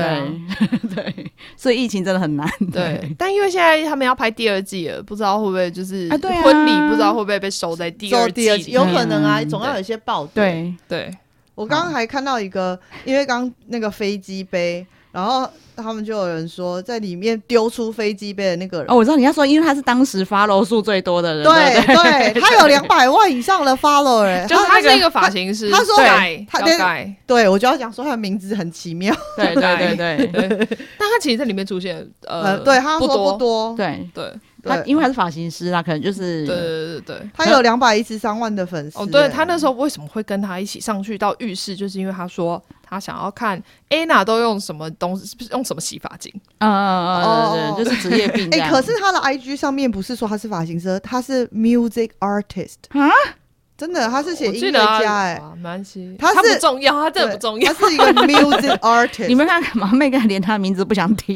[0.93, 2.47] 对，所以疫情真的很难。
[2.71, 8.71] 对，但因为现在他们要拍第二季了，不知道会不会就是婚礼，不知道会不会被收在第二季？
[8.71, 10.25] 有可能啊，总要有一些爆。
[10.27, 10.73] 对。
[10.87, 11.15] 对，
[11.55, 15.49] 我刚刚还看到一个，因为刚那个飞机杯，然后。
[15.81, 18.87] 他们就有人说，在里面丢出飞机杯的那个人。
[18.89, 30.57] 哦，我知道你要说，因为他是当时 follow 数最多的人，对对，对，他有两百万以上的 follower， 就是他是一个发型师，他说改，他改，对我就要讲说他的名字很奇妙，对对对 对，
[30.97, 34.07] 但他其实在里面出现，呃，对他说不多，对。
[34.13, 34.25] 对。
[34.63, 39.03] 他因为他是发型师啊，可能就是对对对对，他有两百一十三万的粉丝、欸。
[39.03, 46.31] 哦，对他那时候为什么会跟他一起上去到浴室，就是因为他说他想要看 Anna 都用什么东西，用什么洗发精。
[46.59, 48.47] 嗯嗯嗯，哦，对对，就是职业病。
[48.51, 53.09] 哎、欸，可是他的 IG 上面不是说他是发型师，他是 music artist 啊。
[53.77, 59.25] 真的，他是写音乐家哎，没关系，他是不重要，他真的不重要，他是一个 music artist。
[59.25, 61.35] 你们看马妹跟连他的名字不想提，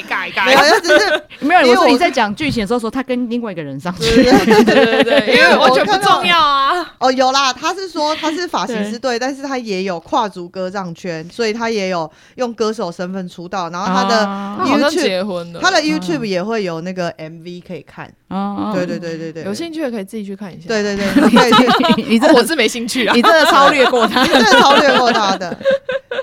[0.00, 1.60] 改改改，没有， 只是没有。
[1.68, 6.94] 我说你在讲剧情的时候说他跟另外一个人上去，对对对对，因为完全不重要啊。
[6.98, 14.26] 哦，有啦，他是说他是发型师对，但是他也有跨足歌唱圈，所以他也有用歌手身份出道，然后他的
[14.64, 18.10] YouTube 结婚了，他的 YouTube 也会有那个 MV 可以看。
[18.28, 20.68] 哦，对对对对对，有兴趣的可以自己去看一下。
[20.68, 21.92] 对对 对。
[21.96, 23.14] 你你这我是没兴趣啊！
[23.14, 25.54] 你真的超越过他，你真的超越过他的。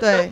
[0.00, 0.30] 对，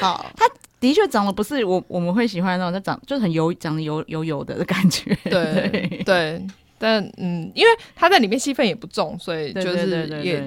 [0.00, 0.46] 好，他
[0.80, 5.16] 的确长得不是我我们会喜欢那种，他长就是很油，长得油油油的的感觉。
[5.24, 6.46] 对 对，
[6.78, 10.42] 但嗯，因为他在里面戏份也不重，所以就是也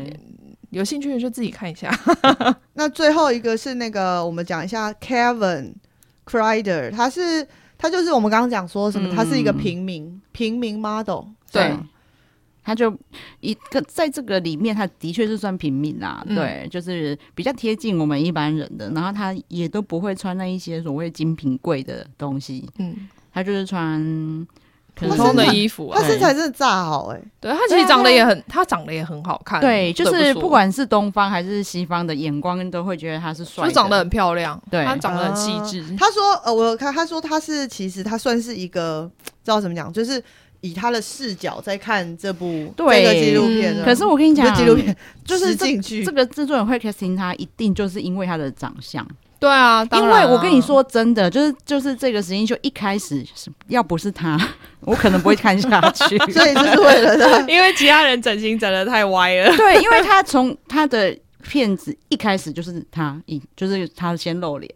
[0.70, 1.92] 有兴趣的就自己看一下。
[2.74, 5.74] 那最后一个是那个，我们讲一下 Kevin
[6.26, 11.74] Kreider，他是他就是我们刚刚讲说什么，他是一个平民平民 model，对。
[12.70, 12.96] 他就
[13.40, 18.92] 一个在这个里面，他的确是算平民啦，嗯、对，就是比较贴近我们一般人的。
[18.92, 22.96] 然后他也都不会穿那一些所谓精品贵的东西，嗯，
[23.34, 24.00] 他就是穿
[24.94, 26.00] 普通的衣服，啊。
[26.00, 35.98] 他身材真的炸好哎，欸，对他其实长得也很，他长得也很好看，对，就是不管是东方还是西方的眼光都会觉得他是帅，就长得很漂亮，对，他长得很细致，呃。
[35.98, 39.10] 他说呃，我有看他说他是其实他算是一个
[39.44, 40.24] 知道怎么讲，就是。
[40.62, 44.96] 以他的视角在看这部对这个纪录片，可是我跟你讲，纪录片
[45.26, 49.06] 就是这这个制作人会 casting 他，一定就是因为他的长相。
[49.40, 54.38] 对啊，因为我跟你说真的，就是就是这个实验秀一开始是要不是他，
[54.82, 56.18] 我可能不会看下去。
[56.30, 59.50] 所以就是为了他，因为其他人整形整的太歪了。
[59.56, 64.70] 对，因为他从他的片子一开始就是他，一就是他先露脸。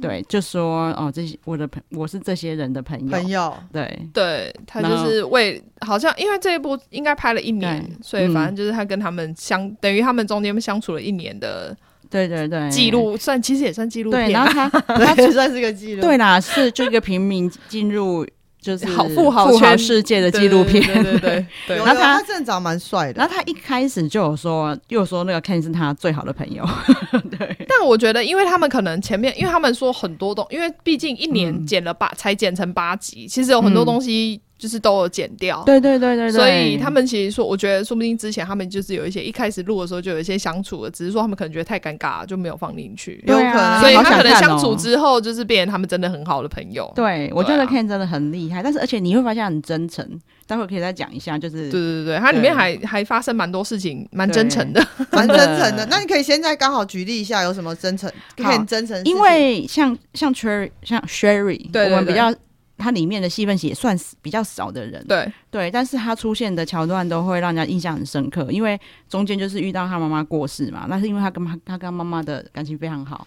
[0.00, 3.06] 对，就说哦，这些我的朋，我是这些人的朋友。
[3.06, 11.76] 朋友，对，对他就是为好像因为这一部应该拍了一年，所以反正就是他跟他们相、嗯、等于他们中间相处了一年的，
[12.10, 14.68] 对对对，记录算其实也算纪录片，然后他
[14.98, 18.26] 他也算是个记录，对啦，是就一个平民进入。
[18.62, 21.76] 就是好富豪圈世界的纪录片，对对对，對。
[21.78, 23.14] 然后 他他真的长蛮帅的。
[23.18, 26.64] 然后他一开始就有说，又说那个 Ken 是他最好的朋友。
[27.36, 27.56] 对。
[27.68, 46.88] 但我觉得，因为他们可能前面，因为他们说很多东，因为毕竟一年剪了八，才剪成八集，其实有很多东西就是都有剪掉，对对对对对，所以他们其实说，我觉得说不定之前他们就是有一些一开始录的时候就有一些相处的，只是说他们可能觉得太尴尬了，就没有放进去，有可能，所以他可能相处之后就是变成他们真的很好的朋友。
[46.94, 50.08] 对，我觉得 Ken 真的很厉害，但是而且你会发现很真诚，
[50.46, 55.84] 待会可以再讲一下，就是对对对，它里面还还发生蛮多事情，蛮真诚的， 蛮真诚的。
[55.90, 62.32] 那你可以现在刚好举例一下有什么真诚，Ken 真诚，因为像像 Cherry 像 Sherry，我们比较。
[62.78, 65.30] 它里面的戏份也算是比较少的人，对。
[65.50, 73.26] 对，但是他出现的桥段都会让人家印象很深刻，因为中间就是遇到他妈妈过世嘛，那是因为他跟他他跟妈妈的感情非常好，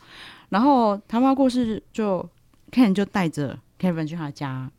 [0.50, 2.28] 然后他妈妈过世就
[2.72, 4.70] Ken 就带着 Kevin 去他家，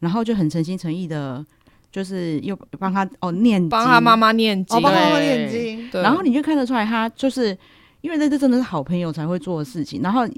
[0.00, 1.44] 然后就很诚心诚意的，
[1.90, 7.56] 就是又帮他哦念经，帮他妈妈念经，帮他妈妈念经，然后你就看得出来，他就是
[8.00, 10.28] 因为那这真的是好朋友才会做的事情，然后。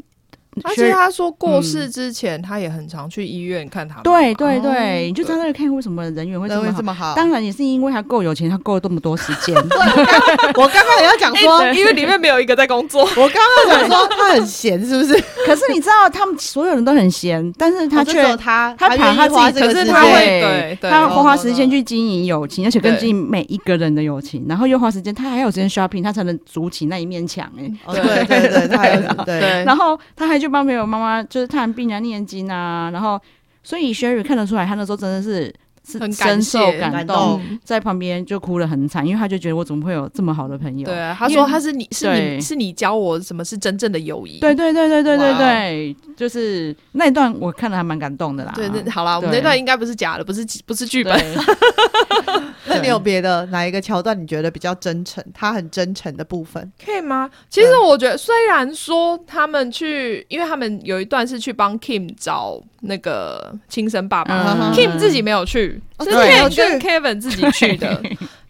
[0.64, 4.01] 而且他说过世之前，他也很常去医院看他。
[4.03, 7.14] 对对对，你就在那里看为什么人缘会这么好？
[7.14, 9.55] 当然也是因为他够有钱，他够了这么多时间。
[9.57, 13.03] 我刚刚也要讲说，因为里面没有一个在工作。
[13.03, 15.14] 我刚刚讲说他很闲，是不是？
[15.46, 27.48] 可是你知道，他们所有人都很闲，但是他却他他把他自己，可是他会对他花时间去经营友情，而且跟经营每一个人的友情，然后又花时间，他还有时间 shopping，他才能筑起那一面墙。
[27.57, 31.22] 哎，对对对，他还有 对，然后他还去帮朋友妈妈。
[31.24, 33.20] 就是看病啊、念经啊，然后
[33.62, 35.55] 所以 Sherry 看得出来，他那时候真的是
[35.86, 40.86] 是深受感动，在旁边就哭得很惨，因为他就觉得我怎么会有这么好的朋友？
[40.86, 44.41] 对啊，他说他是你是你是你教我什么是真正的友谊？
[44.41, 48.53] 对对对对对对对，就是那一段我看了还蛮感动的啦。
[48.55, 51.18] 对，那好啦，我们那段应该不是假的，不是不是剧本。
[52.66, 55.24] 那你有别的哪一个桥段你觉得比较真诚？
[55.32, 56.70] 他很真诚的部分？
[56.84, 57.30] 可以吗？
[57.48, 68.00] 其实我觉得，虽然说他们去，因为他们有一段是去帮 Kim 找那个亲生爸爸，Kim 自己没有去，是 Kim 跟 Kevin 自己去的，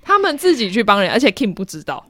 [0.03, 2.05] 他们自己去帮人，而且 Kim 不知道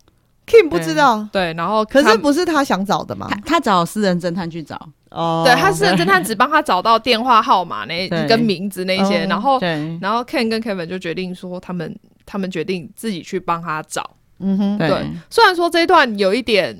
[0.51, 3.31] ，Kim 不知道，对，然后可是不是他想找的嘛？
[3.47, 4.77] 他找私人侦探去找。
[5.11, 9.59] 哦，对，他私人侦探，只帮他找到电话号码那 跟名字那些，然后，
[10.01, 14.09] 然后 Ken 跟 Kevin 就决定说，他们他们决定自己去帮他找。
[14.39, 14.89] 嗯哼，对。
[15.29, 16.79] 虽然说这一段有一点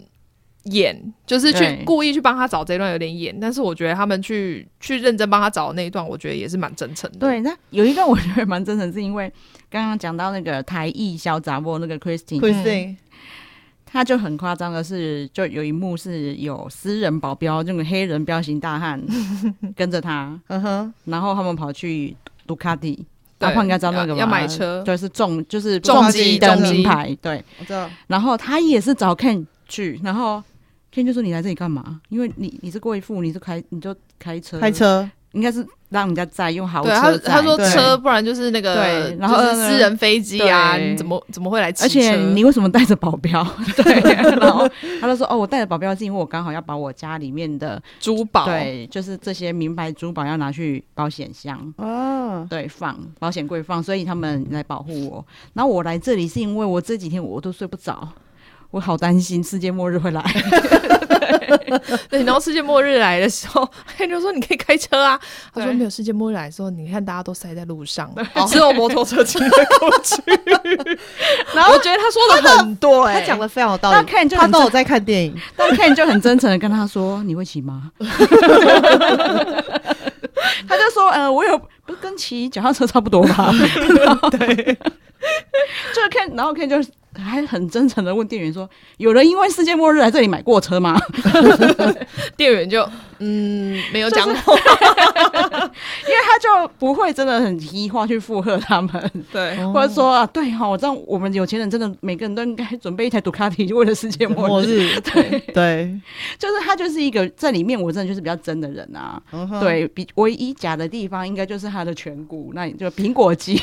[0.65, 7.19] 演，就是去故意去帮他找这一段有点演，但是我觉得他们去去认真帮他找的那一段，我觉得也是蛮真诚的。
[7.19, 9.31] 对，那有一段我觉得蛮真诚，是因为
[9.69, 12.95] 刚刚讲到那个台艺小杂货那个 Christine。
[13.93, 19.01] 他就很夸张的是，就有一幕是有私人保镖，那个黑人彪形大汉
[19.75, 20.39] 跟着他，
[21.05, 22.17] 然后他们跑去
[22.47, 23.05] 杜卡迪，
[23.41, 24.21] 阿胖应该知道那个吧？
[24.21, 27.91] 要买车，对是重就是重机的名牌，对，我知道。
[28.07, 30.43] 然后他也是找 Ken 去，然后
[30.93, 32.01] Ken 就说：“你来这里干嘛？
[32.09, 34.59] 因为你你是贵妇，你是开你就开车。
[34.59, 41.99] 开车，应该是。”让人家载用豪车，他他说车，不然就是那个，对，然后私人飞机啊，你怎么怎么会来骑车？
[41.99, 43.45] 而且你为什么带着保镖？
[43.77, 44.01] 对，
[44.37, 44.71] 然后
[45.01, 55.27] 他就说哦，我带着保镖是因为我刚好要把我家里面的珠宝，对，就是这些名牌珠宝要拿去保险箱哦，对，放保险柜放，所以他们来保护我。
[55.55, 58.09] 然后我来这里是因为我这几天我都睡不着，
[58.71, 60.23] 我好担心世界末日会来。
[62.11, 63.69] 对，然后世界末日来的时候，
[63.99, 65.19] 他就说你可以开车啊。
[65.55, 68.13] 他说没有世界末日来的时候，你看大家都塞在路上，
[68.49, 70.21] 只有摩托车骑得过去。
[71.55, 74.07] 然后我觉得他说的很多，他讲的非常有道理。
[74.31, 77.91] 他都有在看电影， 但 Ken 就很真诚的跟他说：“你会骑吗？”
[80.69, 83.51] 他就说：“呃，我有，不是跟骑脚踏车差不多吗？”
[84.33, 84.75] 对，
[85.95, 86.77] 就 Ken，然后 Ken 就。
[87.15, 90.99] 还很真诚的问店员说：“有人因为世界末日来这里买过车吗？”
[92.37, 92.89] 店员就
[93.19, 104.89] 嗯没有讲过， 因为他就不会真的很提话去附和他们，对，或者说啊，对哈，我知道我们有钱人真的每个人都应该准备一台杜卡迪，就为了世界末日。
[105.13, 105.41] 对。
[105.53, 106.01] 对，
[106.39, 109.21] 就是他就是一个在里面，我真的就是比较真的人啊。
[109.61, 113.61] 对，比唯一假的地方，应该就是他的颧骨，那就苹果肌。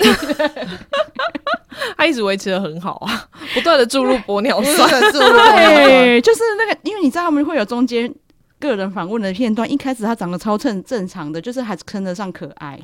[1.95, 8.14] 他一直维持的很好啊， 不断的注入玻尿酸，对，就是那个，因为你知道他们会有中间
[8.60, 12.80] 个人访问的片段，一开始他长得超正正常的，就是还称得上可爱，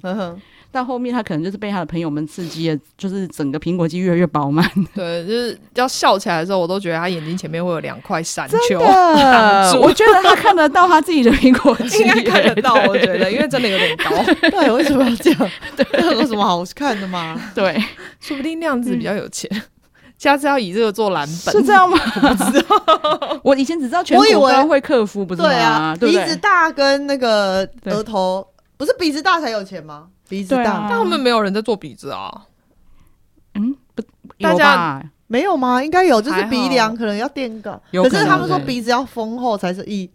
[0.71, 4.67] 到后面他可能就是被他的朋友们刺激了，就是整个苹果肌越来越饱满。
[4.95, 8.79] 对，就是要笑起来的时候，我都觉得他眼睛前面会有两块闪球。
[8.79, 12.73] 我觉得他看得到他自己的苹果肌， 应该看得到。
[12.87, 14.09] 我觉得，因为真的有点高。
[14.49, 15.49] 对，为什么要这样？
[15.77, 17.39] 对，有什么好看的吗？
[17.53, 17.79] 对，
[18.19, 19.47] 说不定那样子比较有钱。
[20.23, 21.97] 下次要以这个做蓝本，是这样吗？
[22.15, 23.39] 我不知道。
[23.43, 25.49] 我以前只知道全国高会客服，不是吗？
[25.49, 28.47] 对啊，鼻子大跟那个额头，
[28.77, 30.07] 不是鼻子大才有钱吗？
[30.29, 32.43] 鼻子大，但他们没有人在做鼻子啊。
[33.55, 34.01] 嗯，不，
[34.39, 35.03] 大家
[35.33, 35.83] 没有吗？
[35.83, 40.07] 应该有，就是鼻梁可能要垫高，可是他们说鼻子要丰厚才是一。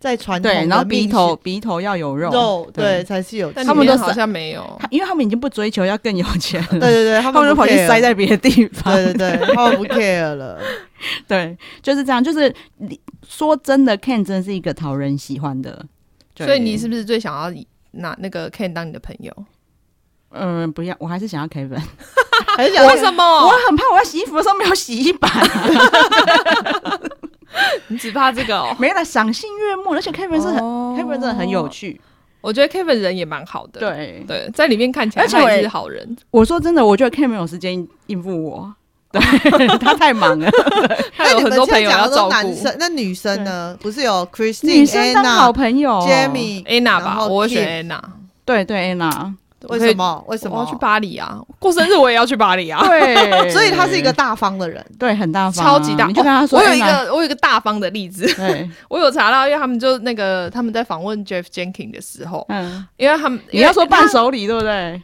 [0.00, 3.50] 在传统，对，然后鼻头鼻头要有肉，肉对才是有。
[3.52, 6.68] 他们都好像没有，因为他们已经不追求要更有钱了。
[6.68, 8.94] 对对对，他们就跑去塞在别的地方。
[8.94, 10.60] 对对对，他们不 care 了。
[11.26, 12.22] 对，就是这样。
[12.22, 15.84] 就是你说真的，Ken 真的是一个讨人喜欢的。
[16.36, 17.50] 所以你是不是最想要
[17.92, 19.32] 拿那个 Ken 当你的朋友？
[20.30, 21.80] 嗯，不要，我还是想要 Kevin。
[22.58, 23.24] 为什么？
[23.24, 25.30] 我很怕我在洗衣服的时候没有洗衣板。
[27.88, 28.74] 你只怕这个哦？
[28.78, 32.00] 没了，赏心悦目，而且 Kevin 是很、oh, Kevin 真的很有趣，
[32.40, 36.16] 我觉得 Kevin 人也蛮好的，对对，在里面看起来他也是好人。
[36.32, 38.74] 我说真的，我觉得 Kevin 有时间应付我，
[39.12, 40.50] 对他太忙了，
[41.16, 42.34] 他有很多朋友要照顾。
[42.78, 43.76] 那女生呢？
[43.80, 47.24] 不是有 Christine 女生当好朋友，Jamie Anna 吧？
[47.28, 48.00] 我选 Anna，
[48.44, 49.32] 对对 Anna。
[49.68, 50.24] 为什么？
[50.28, 51.40] 为什么我要去巴黎啊？
[51.58, 52.80] 过生日我也要去巴黎啊！
[52.86, 56.06] 对， 所以他是一个大方的人，对，很大方，超级大。
[56.06, 58.26] 你就跟他说，我有一个，我有一个大方的例子。
[58.34, 65.00] 对， 我有查到，因为他们就那个他们在访问 Jeff Jenkins 的时候，嗯，因为他们你要说伴手礼对不对？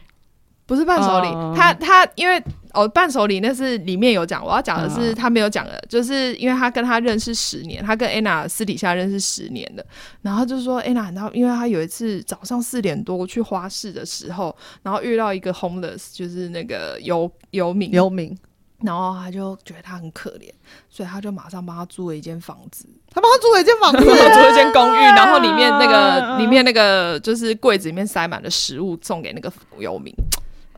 [0.65, 2.41] 不是伴手礼，他他因为。
[2.73, 9.85] 哦，伴手礼那是里面有讲，我要讲的是他没有讲的，嗯、就是因为他跟他认识十年，他跟 Anna 私底下认识十年的，
[10.21, 18.37] 然后就是说 Anna，然后因为他有一次早上四点多去花市的时候，然后遇到一个 homeless，就是那个游游民，游民，
[18.83, 20.49] 然后他就觉得他很可怜，
[20.89, 30.13] 所以他就马上帮他租了一间房子，他帮他租了一间房子， 租了一间公寓，然后里面那个里面那个就是柜子里面塞满了食物，送给那个游民。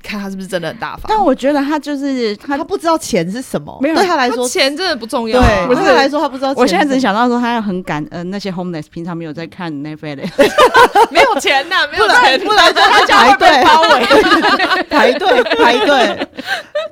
[0.03, 5.41] 看他是不是真的很大方，但我觉得他就是他，他不知道钱是什么，没有对他来说钱真的不重要。
[5.41, 6.53] 对，对他来说他不知道。
[6.55, 10.29] 我现在只想到说他要很感恩那些 homeless，平常没有在看 Netflix，
[11.09, 16.27] 没有钱呐，没有钱，不然就他排队包围，排队排队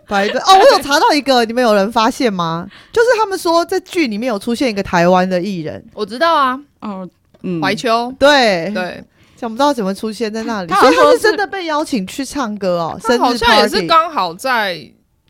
[0.07, 0.39] 排队。
[0.41, 2.65] 哦，我有查到一个，你们有人发现吗？
[2.91, 7.07] 就是他们说在剧里面有出现一个台湾的艺人，我知道啊，哦，
[7.43, 9.03] 嗯，怀秋，对对。
[9.41, 12.95] 想不到怎么出现在那里，所以他是真的被邀请去唱歌哦。
[13.01, 14.77] 生日好像也是刚好在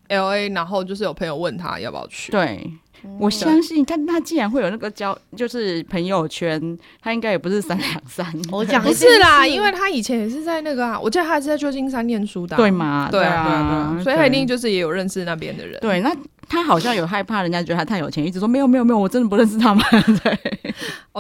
[0.10, 2.30] LA，然后就是有朋友问他要不要去。
[2.30, 2.70] 对，
[3.18, 8.28] 我相信他，他既然会有那个交，就是朋友圈，他应该也不是三两三。
[8.52, 13.08] 我讲不是啦，因为他以前也是在那个啊，我记得他还是在旧金山念书的，对吗？
[13.10, 15.80] 对啊，所以他一定就是也有认识那边的人。
[15.80, 16.14] 对，那。
[16.52, 19.82] 他好像有害怕人家觉得他太有钱，一直说没有没有没有，我真的不认识他们。
[20.22, 20.38] 对，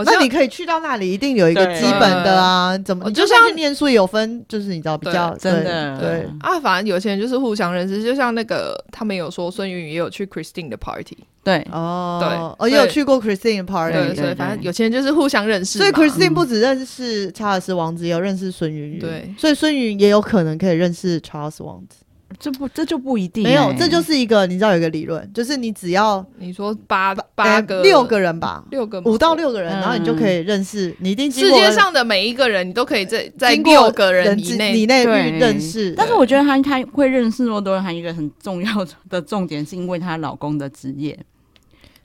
[0.06, 5.98] 那你可以去到那里，一定有一个基本的啊，怎么就像念书有分，就是你知道比较真的。
[5.98, 6.28] 对。
[6.42, 11.66] 啊，反正有钱人就是互相认识，就像那个他们有说孙芸芸也有去 Christine 的 party，对。
[11.72, 22.04] 哦，对，哦也有去过 Christine 的 party，所以反正有钱人就是互相认识，所以 Christine 不只认识查尔斯王子，也有认识孙芸芸，对，所以孙芸芸也有可能可以认识查尔斯王子。
[22.40, 23.50] 这不，这就不一定、欸。
[23.50, 30.96] 没有，这就是一个，你知道有一个理论，就是你只要你说八八个、欸、六个人吧，六个五到六个人，嗯、然后你就可以认识。
[31.00, 35.94] 你一定世界上的每一个人，你都可以在在六个人以内以内认识。
[35.98, 41.18] 但是我觉得他他会认识那么多人，还有一个很重要的重点，是因为她老公的职业。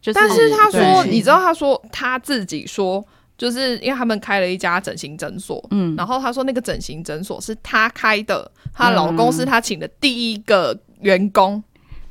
[0.00, 3.04] 就是，但是她说，你知道，她说她自己说。
[3.38, 11.64] 就是因为他们开了一家整形诊所，嗯，然后她说那个整形诊所是她开的，她老公是她请的第一个员工，嗯、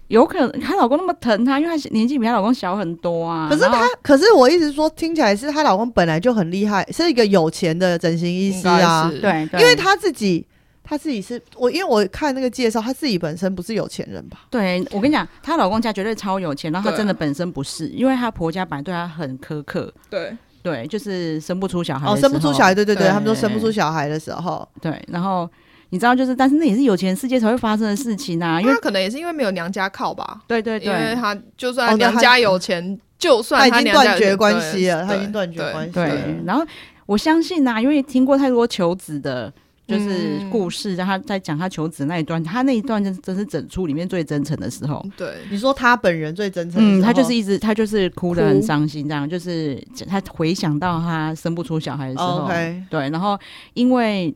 [0.09, 3.47] 有可能她老公那么疼她，因为她年纪比她老公小很多啊。
[3.49, 10.45] 可是她，可是我一直说听起来是她老公本来就很厉害，是一个有钱的整形医师啊，对，因为她自己，
[10.83, 14.41] 她自己是我，因为我看那个介绍，她自己本身不是有钱人吧？
[14.51, 20.37] 对，我跟你讲，她老公家绝对超有钱，然后她真的本身不是，因为她婆家本来对她很苛刻，对。
[20.65, 25.47] 对，就是生不出小孩哦，生不出小孩，对对对，他们说生不出小孩的时候，对，然后
[25.91, 36.65] 你知道，就是，但是那也是有钱世界才会发生的事情啊，因为可能也是因为没有娘家靠吧，对对对，因为他就算娘家有钱，就算他已经断绝关系了，他已经断绝关系，对，然后
[37.05, 39.53] 我相信呐，因为听过太多求子的。
[39.87, 45.05] 就是故事，让他在讲他求子那一段，他那一段真真是整出里面最真诚的时候。
[45.15, 52.47] 对，你说他本人最真诚，嗯，他就是一直他就是哭的很伤心，这样就是他回想到他生不出小孩的时候，
[52.89, 53.39] 对，然后
[53.75, 54.33] 因为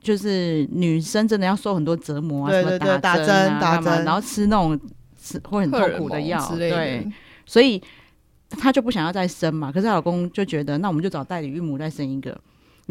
[0.00, 3.26] 就是女生真的要受很多折磨啊，什么打针
[3.58, 4.78] 打针，然后吃那种
[5.20, 7.04] 吃会很痛苦的药，对，
[7.44, 7.82] 所以
[8.50, 9.72] 她就不想要再生嘛。
[9.72, 12.40] 可是她老公就觉得，那我们就找代理孕母再生一个。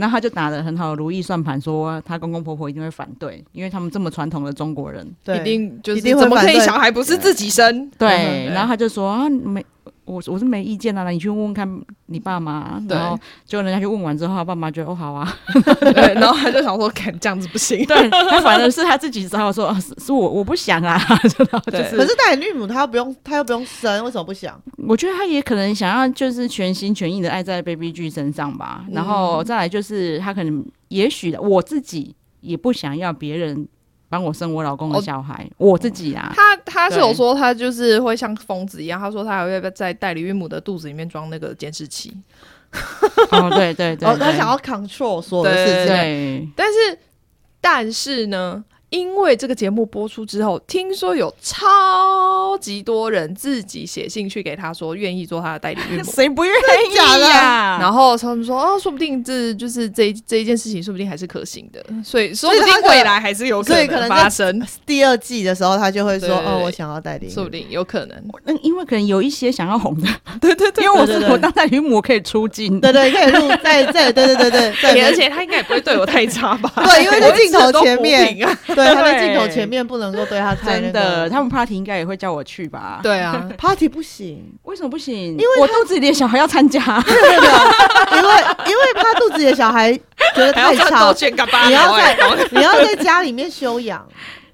[0.02, 7.88] 然后他就打了很好的如意算盘，说他公公婆婆一定会反对，因为他们这么传统的中国人，对，一定就是怎么可以小孩不是自己生？
[8.00, 9.64] 对，然后他就说啊，没，
[10.12, 12.82] 我我是没意见啊，你去问问看你爸妈。
[12.90, 15.34] 然后结果人家去问完之后，他爸妈觉得哦好啊，
[15.80, 17.86] 对，然后他就想说，看这样子不行。
[17.86, 21.30] 对，他反而是他自己只好说，是是我我不想啊， 就
[21.84, 21.96] 是。
[21.96, 24.62] 可是代理孕母他又不用，他又不用生，为什么不想？
[24.88, 28.86] 我觉得他也可能想要就是全心全意的爱在 Baby G 身上吧。
[28.92, 33.68] 然后再来就是他可能也许我自己也不想要别人。
[34.12, 36.34] 帮我生我老公的小孩，哦、我自己啊。
[36.36, 42.14] 他他是有说他就是会像疯子一样，他说他还会在代理孕母的肚子里面装那个监视器。
[43.32, 45.88] 哦，对对对， 他想要 control 所有的事情。
[45.88, 47.00] 对，但是
[47.62, 48.64] 但是呢？
[48.92, 56.54] 因为这个节目播出之后，听说有超级多人自己写信去给他说愿意做他的代理孕母， 谁不愿
[56.92, 57.71] 意呀？
[57.82, 64.62] 然后他们说啊，说不定这就是这这一件事情，说不定还是可行的，所以说不定未来还是有可能发生。
[64.86, 68.24] 第二季的时候，他就会说哦，我想要代理，说不定有可能。
[68.46, 70.08] 那，因为可能有一些想要红的，
[70.40, 76.72] 对对对，因为我是我当代理孕母可以出镜，对对，可以录在在对对对对，而且他应该也不会对我太差吧？
[76.76, 78.58] 对，因为在镜头前面啊。
[78.68, 83.00] 对，他在镜头前面不能够对他太真的，他们 party 应该也会叫我去吧？
[83.02, 85.16] 对啊，party 不行，为什么不行？
[85.16, 87.50] 因为我肚子里的小孩要参加，对对对，
[88.16, 88.30] 因为
[88.68, 90.02] 因为怕肚子里的小孩觉
[90.36, 91.14] 得太吵，
[91.68, 92.18] 你要在
[92.52, 94.06] 你要在家里面休养。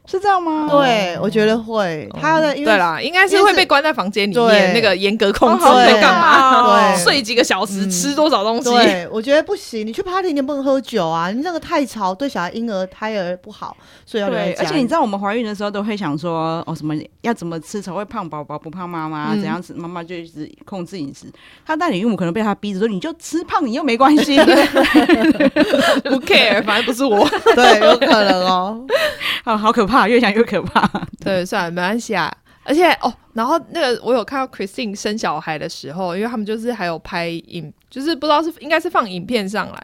[0.09, 0.67] 是这样吗？
[0.71, 2.09] 对，我觉得会。
[2.19, 6.95] 他的对啦，应该是会被关在房间里面，那个严格控制，会干嘛？
[6.95, 8.69] 对，睡几个小时，吃多少东西？
[8.71, 9.85] 对，我觉得不行。
[9.85, 14.53] 你去 party 你不能喝酒啊，你那个太吵，对小孩婴儿胎儿不好，所以要对。
[14.53, 19.35] 而且你知道，我们怀孕的时候都会想说，哦，什么要怎么吃才会胖宝宝，不胖妈妈？
[19.35, 21.25] 怎样子妈妈就一直控制饮食。
[21.65, 24.37] 他代理孕母可能被他逼着说，你就吃胖，你又没关系，
[26.07, 27.27] 不 care，反正不是我。
[27.53, 28.85] 对，有可能哦。
[29.43, 29.96] 啊，好可怕。
[30.05, 30.85] 越想越可怕。
[31.23, 32.29] 对，算了，没关系啊。
[32.65, 39.81] 而且哦，然后那个我有看到 Christine 生小孩的时候，因为他们就是还有拍影，就是不知道是应该是放影片上来。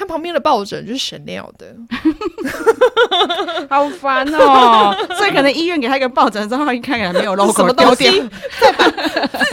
[0.00, 1.76] 他旁边的抱枕就是 Chanel 的，
[3.68, 4.96] 好烦哦！
[5.18, 8.22] 所以可能医院给他一个抱枕之后，一看起来没有 logo，什么东西？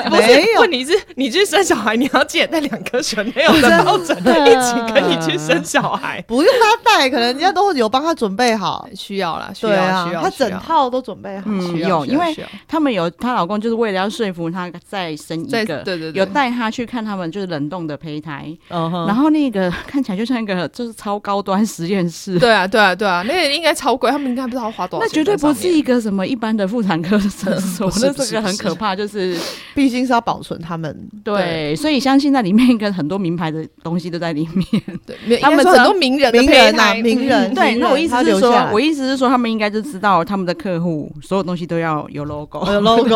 [0.09, 0.61] 没有。
[0.61, 4.23] 问题是你去生小孩，你要记得带两颗 Chanel 的抱枕一
[4.61, 8.87] 起跟你去生小孩，不用他带，可能人家都有帮他准备好。
[8.95, 11.43] 需要啦，需要，需要，他整套都准备好。
[11.47, 12.33] 嗯，有，因为
[12.69, 20.36] 他们有她老公，就是为了要说服她再生一个，对对对，有带她去看他们就是冷冻的胚胎，然后那个看起来就像。
[20.39, 25.09] 那个就是超高端实验室，对啊，对啊，对啊，那个应该超贵，他们应该不知道花多少钱。
[25.09, 29.35] 那绝对不是一个什么一般的妇产科的诊所， 那这个很可怕，就是
[29.73, 30.95] 毕竟是要保存他们。
[31.23, 34.83] 对，所以相信在里面跟很多名牌的东西都在里面。
[35.05, 37.53] 对，他们很多名人、名人啊，名人。
[37.55, 43.15] 对，那我意思是说，我意思是说，他们应该就知道他们的客户所有东西都要有 logo， 有 logo。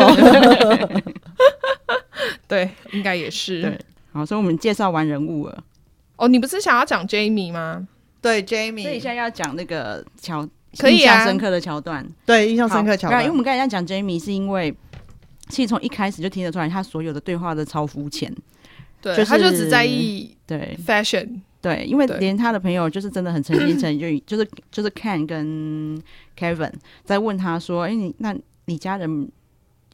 [2.48, 3.62] 对，应该也是。
[3.62, 3.78] 对，
[4.12, 5.58] 好，所以我们介绍完人物了。
[6.16, 7.86] 哦，你不是想要讲 Jamie 吗？
[8.20, 8.82] 对，Jamie。
[8.82, 10.48] 所以现在要讲那个桥，
[10.78, 12.06] 可以啊，印象深刻的桥段。
[12.24, 13.22] 对，印象深刻桥段。
[13.22, 14.72] 因为我们刚才在讲 Jamie，是因为
[15.48, 18.32] 其实从一开始就听得出来，他所有的对话都超肤浅。
[19.00, 21.40] 对，就是、他就只在意对 fashion。
[21.60, 26.00] 对，因为连他的朋友就是真的很诚心诚意，就 就是就是 Ken 跟
[26.38, 26.72] Kevin
[27.04, 28.36] 在问他说：“哎、欸，你那
[28.66, 29.28] 你家人？”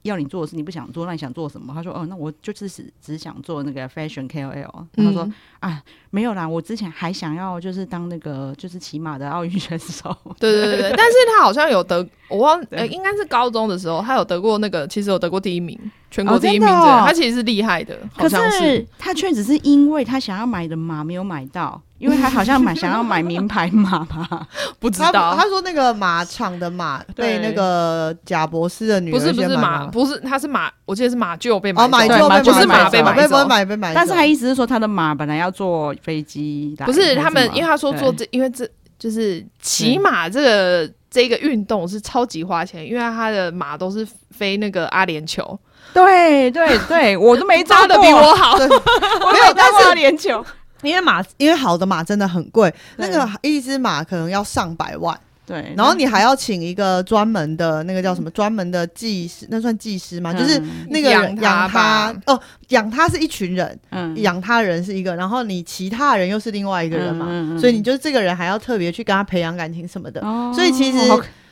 [0.09, 1.73] 要你做的事你不想做，那你想做什么？
[1.75, 4.87] 他说：“哦，那我就是只只想做那个 fashion KOL。
[4.97, 5.29] 嗯”他说
[5.61, 15.79] ：“啊，没有啦，我之前还想要就是当那个就是骑马的奥运选手。”对对对对，但是他好像有得，我忘 呃，应该是高中的时候，他有得过那个，其实有得过第一名，
[16.11, 16.69] 全国第一名。
[16.69, 21.81] 哦哦、他其实是厉害的，可是，是他却只是因为他想要买的马没有买到。
[21.99, 24.47] 因为他好像买想要买名牌马吧，
[24.79, 25.35] 不知道。
[25.35, 31.89] 他说那个马场的马被那个贾博士的女儿不是不是马不是他是马，我记得是马厩被买走，
[32.29, 33.93] 马厩不是马被买走，买被买。
[33.93, 38.65] 但是他意思是说他的马本来要坐飞机，不是他们，因为他说坐这，因为这
[38.97, 45.59] 就是骑马这个这个运动是超级花钱，因为他的马都是飞那个阿联酋。
[45.95, 50.45] 对对对，我都没扎的比我好， 我没有扎过阿联酋。
[50.83, 55.19] 因为马，因为好的马真的很贵，那个一只马可能要上百万。
[55.45, 60.31] 对，然后你还要请一个专门的那个叫什么专门的技师，那算技师吗？
[60.33, 61.35] 就是那个养
[61.69, 67.27] 它哦，养它是一群人，嗯，养它的人是一个，然后你其他人又是另外一个人嘛，
[67.59, 70.21] 所以你就这个人还要特别去跟他培养感情什么的。
[70.55, 70.99] 所以其实，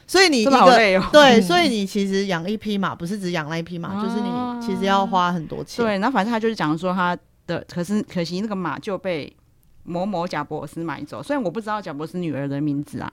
[0.07, 0.51] 所以你一个
[1.13, 5.85] 对，所以你其实养一匹马不是只养那一匹马，就是你其实要花很多钱。
[5.85, 7.17] 对，然后反正他就是讲说他。
[7.49, 9.33] 的可是可惜那个马就被
[9.85, 13.13] 某某贾伯斯买走，虽然我不知道贾伯斯女儿的名字啊，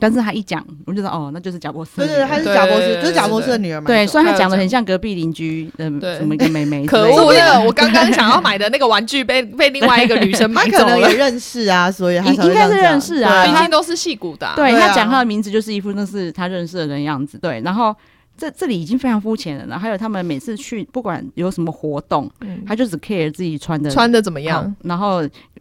[0.00, 1.90] 但是他一讲，我就知道哦，那就是贾博士。
[1.96, 3.86] 对对对，他是贾博士，就是贾博士的女儿嘛。
[3.86, 5.84] 对，虽然他讲的很像隔壁邻居的
[6.16, 6.86] 什么一个妹妹。
[6.86, 10.84] 可恶的，我刚刚想要买的那个玩具被被另外一个女生 买走了。
[10.84, 14.52] 他可能也认识啊，所以应应该是认识啊，毕竟都是戏骨的。
[14.56, 17.38] 对，他讲他的名字就是一副那是他认识的人样子。
[17.38, 17.94] 对，然后。
[18.38, 25.20] 这这里已经非常肤浅了，然后还有他们每次去，不管有什么活动，嗯、他就只 care 自己穿的穿的怎么样，然后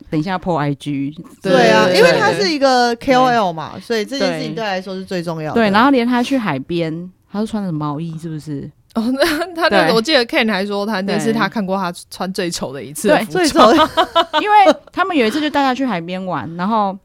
[0.10, 4.64] 等一下 po IG，对啊，因为他是一个 KOL 嘛，所以这件事情对。
[4.64, 5.60] 他来说是最重要的。
[5.60, 8.70] 对，然后连他去海边，他都穿的毛衣，是不是？
[8.94, 13.72] 哦，那他那我记得 Ken 还说他那是他看过他穿最丑的一次的，对，最丑，
[14.42, 16.98] 因为他们有一次就带他去海边玩，然后。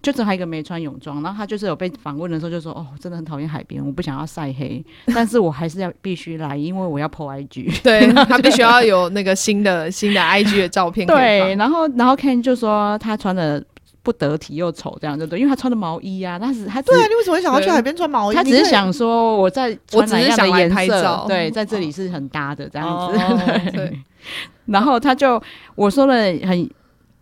[0.00, 7.64] 就只还有一个没穿泳装，然后他就是有被访问的时候就说：“哦，真的很讨厌海边，我不想要晒黑，但是我还是要必须来，因为我要 po IG。
[7.82, 11.04] 对”对他必须要有那个新的新的 IG 的 照片。
[11.04, 13.62] 对，然后然后 Ken 就说他穿的
[14.04, 18.36] 不得体又丑，这样就对，因为他穿的毛衣啊，但是他对啊，你为什么会想要去海边穿毛衣？
[18.36, 23.18] 他只是想说我在穿哪样的颜色，对，哦、在这里是很搭的这样子。
[23.18, 23.98] 哦、对，
[24.66, 25.42] 然后他就
[25.74, 26.14] 我说了
[26.46, 26.70] 很。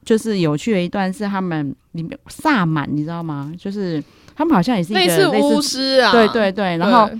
[0.06, 3.52] 就是有趣的一段是他们里面萨满，你知道吗？
[3.58, 4.02] 就是
[4.36, 6.76] 他们好像也是一个类似巫师啊，对对对。
[6.76, 7.10] 然后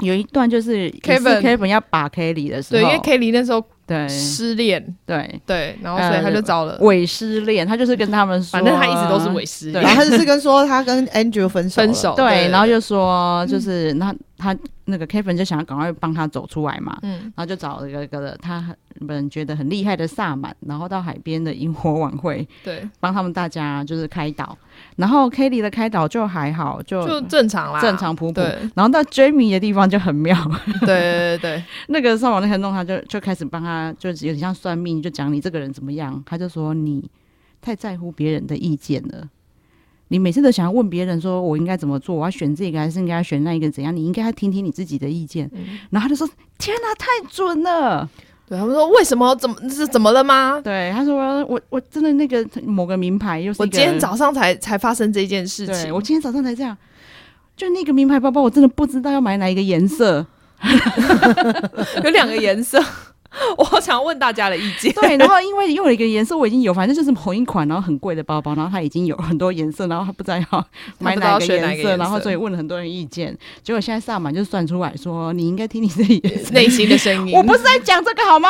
[0.00, 4.06] 有一段就是 Kevin Kevin 要把 Kelly 的时候，对，因为 Kelly 那时候对。
[4.06, 5.40] 失恋，对。
[5.44, 6.78] 对，然后所以他就找了。
[6.82, 18.76] 伪失恋，他就是跟他们说，反正他一直都是伪失恋，然后他就是跟说他跟 Andrew 分手，分手，对，然后就说就是那他那个 Kevin 就想要赶快帮他走出来嘛，嗯，然后就找了一个个他。
[19.00, 24.58] 们觉得很厉害的萨满，然后到海边的萤火晚会，对，帮他们大家就是开导，
[24.96, 28.40] 然后 Kelly 的开导就还好，就就正常啦，正常普普。
[28.74, 30.36] 然后到 Jamie 的地方就很妙，
[30.80, 37.08] 对对对对， 那个上网那天弄他就就开始帮他，就有点像算命，就讲你这个人怎么样，他就说你
[37.60, 39.28] 太在乎别人的意见了，
[40.08, 48.08] 你每次都想要问别人说我应该怎么做，我要选这个还是应该要选那一个怎样，你应该要听听你自己的意见，嗯、然后他就说天哪，太准了。
[48.48, 50.58] 对他们说，为什么怎么是怎么了吗？
[50.64, 56.76] 对他说我我真的那个某个名牌又是我今天早上才才发生这件事情，我今天早上才这样，
[57.56, 60.24] 就那个名牌包包我真的不知道要买哪一个颜色，
[62.02, 62.82] 有两个颜色。
[63.58, 64.92] 我好想问大家的意见。
[64.94, 70.66] 对，然后因为用了一个颜色，我已经有，反正就是同一款，然后很贵的包包，然后他已经有很多颜色，然后 他不知道要
[70.98, 73.36] 买哪个颜色，然后所以问了很多人意见。
[73.62, 76.18] 结果现在萨满就算出来说，你应该听你自己
[76.52, 77.36] 内心的声音。
[77.36, 78.48] 我不是在讲这个好吗？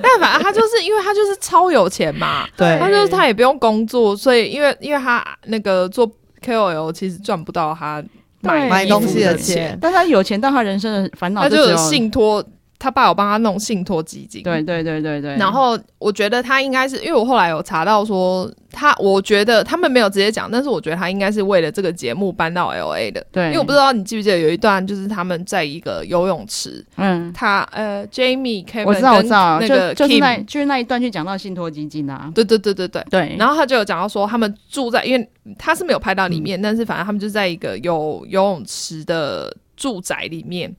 [0.00, 6.08] 但反正他就是因为他就是超有钱嘛，对，他就是他也不用工作，所以因为因为他那个做
[6.44, 8.02] KOL 其实赚不到他
[8.40, 12.44] 买买东西的钱，但他有钱但他人生的烦恼，他就有信托。
[12.78, 15.34] 他爸有帮他弄信托基金，对对对对对。
[15.36, 23.26] 然后我觉得他应该是，因为我后来有查到说他，我觉得他们没有直接讲，但是我觉得他应该是为了这个节目搬到 LA 的。
[23.32, 33.36] 对，因为我不知道你记不记得有一段，就是他们在一个游泳池，嗯，他呃，Jamie Kevin 我知道我知道，那个就就是那就是那一段就讲到信托基金啊，对对对对对对。
[33.36, 40.72] 然后他就有讲到说他们住在，因为他是没有拍到里面，但是反正他们就在一个有游泳池的住宅里面。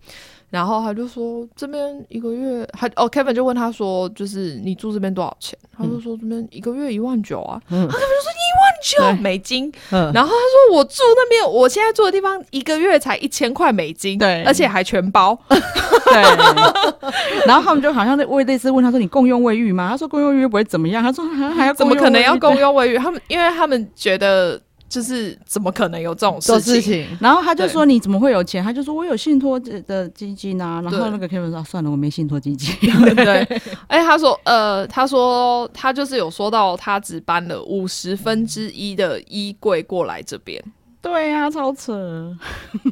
[0.50, 5.58] 然后他就说这边一个月，还哦，Kevin 就问他说，就是你住这边多少钱？
[5.78, 7.62] 他就说这边一个月一万九啊。
[7.70, 9.72] 他 Kevin 就说一万九美金。
[9.90, 15.38] 然后他说我住那边，我现在住的地方一个月才一千块美金，对，而且还全包。
[15.48, 17.46] 对。
[17.46, 19.90] 然后他们就好像在为类似问他说你共用卫浴吗？
[19.90, 21.04] 他说共用卫浴不会怎么样。
[21.04, 22.98] 他说还还要怎么可能要共用卫浴？
[22.98, 24.60] 他们因为他们觉得。
[24.90, 26.74] 就是怎么可能有这种事情？
[26.74, 28.64] 事情然后他就说你怎么会有钱？
[28.64, 30.82] 他就说我有信托的基金啊。
[30.82, 32.76] 然后那个 Kevin 说算了，我没信托基金。
[33.16, 33.44] 对，
[33.88, 40.62] 哎，他说呃，他说他就是有说到他只搬了五十分之一的衣柜过来这边。
[41.02, 42.36] 对呀、啊，超扯。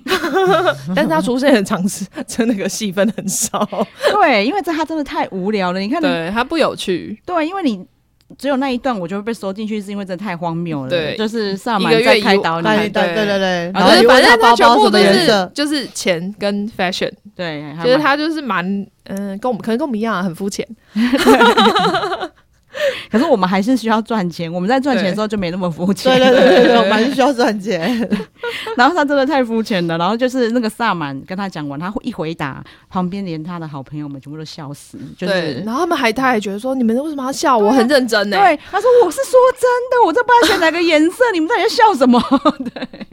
[0.95, 3.67] 但是他出现的场次，就那个戏份很少。
[4.13, 5.79] 对，因为这他真的太无聊了。
[5.79, 7.19] 你看你，对他不有趣。
[7.25, 7.85] 对，因为你。
[8.37, 10.89] 只有那一段我就会被收进去，是因为真的太荒谬了。
[10.89, 12.67] 对，就是萨满在开导你。
[12.67, 13.71] 对对对对。
[13.73, 17.11] 然后反正他全部都是就是钱跟 fashion。
[17.35, 18.65] 对，其实他就是蛮
[19.05, 20.67] 嗯，跟我们可能跟我们一样啊很肤浅。
[23.11, 26.11] 可是我们还是需要赚钱，我们在赚钱的时候就没那么肤浅。
[26.11, 27.97] 对对对对对， 我们还是需要赚钱。
[28.77, 34.97] 然后他真的太肤浅了，然后就是那个萨满跟他讲完，他一回答，旁边连他的好朋友们全部都笑死。
[35.17, 37.57] 就是，然后他们还他还觉得说，你们为什么要笑？
[37.57, 38.37] 我很认真呢。
[38.37, 42.21] 对，他说我是说真的，我这不知道选哪个颜色，你们到底在笑什么？
[42.73, 43.07] 对，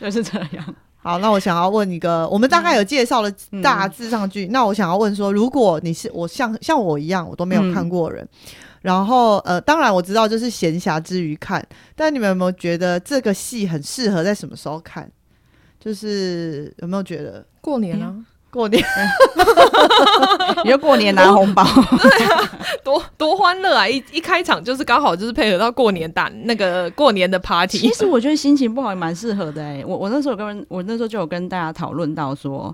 [0.00, 0.74] 就是这样。
[1.04, 3.30] 好，那我想要问一个，我们大概有介绍了
[3.62, 11.62] 大致上去，嗯、那我想要问说，如果你是我像像我一样，我都没有看过人，嗯、然后呃，当然我知道就是闲暇之余看，
[11.94, 15.06] 但你们有没有觉得这个戏很适合在什么时候看？
[15.78, 18.16] 就是有没有觉得过年啊？
[18.54, 18.80] 过年，
[20.64, 21.64] 你就过年拿红包，
[22.00, 22.50] 对啊，
[22.84, 23.88] 多多欢乐啊！
[23.88, 27.78] 一一开场就是刚好就是配合到过年打那个过年的 party。
[27.78, 29.84] 其实我觉得心情不好也蛮适合的哎、欸。
[29.84, 32.72] 我我那时候跟我那时候就有跟大家讨论到说，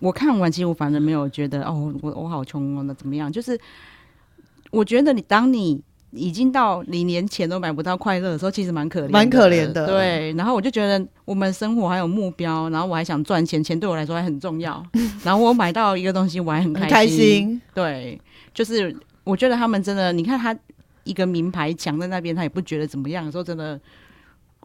[0.00, 3.32] 我看完其实我反正没有觉得哦，我我好穷哦，那怎么样？
[3.32, 3.58] 就是
[4.70, 5.82] 我觉得你当你。
[6.12, 9.86] 已经到你连钱都买不到快乐的时候，其实蛮可怜，蛮可怜的。
[9.86, 14.84] 对，然后我就觉得我们生活还有目标，然后我还想赚钱，钱对我来说还很重要。
[15.24, 16.90] 然后我买到一个东西，我还很开心。
[16.90, 17.62] 开心。
[17.74, 18.20] 对，
[18.52, 18.94] 就是
[19.24, 20.54] 我觉得他们真的，你看他
[21.04, 23.32] 一个名牌墙在那边，他也不觉得怎么样。
[23.32, 23.80] 说真的，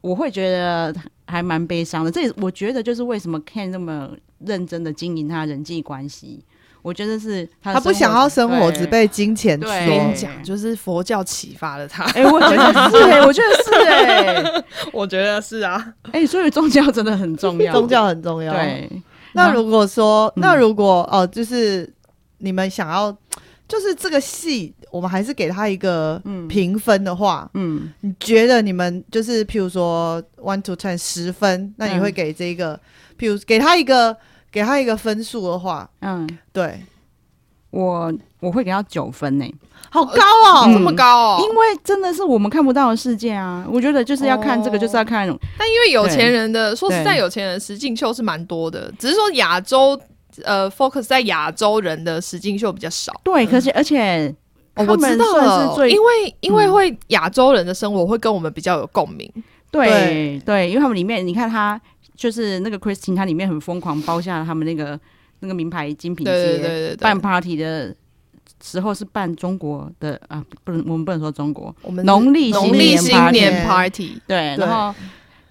[0.02, 0.94] 我会觉得
[1.28, 2.12] 还蛮悲伤的。
[2.12, 6.44] 这也我觉得就是为什么 Ken 那么认真的经营他人际关系。
[6.88, 9.70] 我觉得是他，他不想要生活只被金钱所。
[10.16, 12.06] 讲，就是佛教启发了他。
[12.06, 15.94] 哎、欸， 我觉得是哎、欸，我觉得是哎、欸，我觉得是啊。
[16.14, 18.54] 哎、欸，所以宗教真的很重要，宗教很重要。
[18.54, 18.90] 对，
[19.34, 21.92] 那如果说，那如果哦、呃，就是
[22.38, 23.12] 你们想要，
[23.68, 32.80] 就是这个戏，我们还是给他一个评分的话，嗯，你觉得你们就是譬如说 one to ten 十分，那你会给这个，嗯、
[33.20, 34.16] 譬如给他一个。
[34.52, 36.82] 给他一个分数的话，嗯，对，
[37.70, 39.56] 我我会给他九分呢、欸，
[39.90, 43.66] 好高哦、这么高哦、喔，因为真的是我们看不到的世界啊。
[43.70, 45.30] 我觉得就是要看这个，就是要看。
[45.30, 50.00] 哦、但因为有钱人的，说实在，有钱人实境秀是蛮多的，只是说亚洲
[50.44, 53.14] 呃 focus 在亚洲人的实境秀比较少。
[53.24, 54.34] 对，可是而且、
[54.76, 59.32] 哦、我知道了，因为因为会亚洲人的生活会跟我们比较有共鸣。
[59.70, 61.80] 对对，对，因为他们里面你看他。
[62.18, 65.00] 就是那个 Christine，她里面很疯狂，包下了他们那个
[65.40, 67.96] 那个名牌精品街，办 party 的
[68.62, 74.94] 时候是办中国的啊，不能我们不能说中国，我们农历农历新年 party，对，然后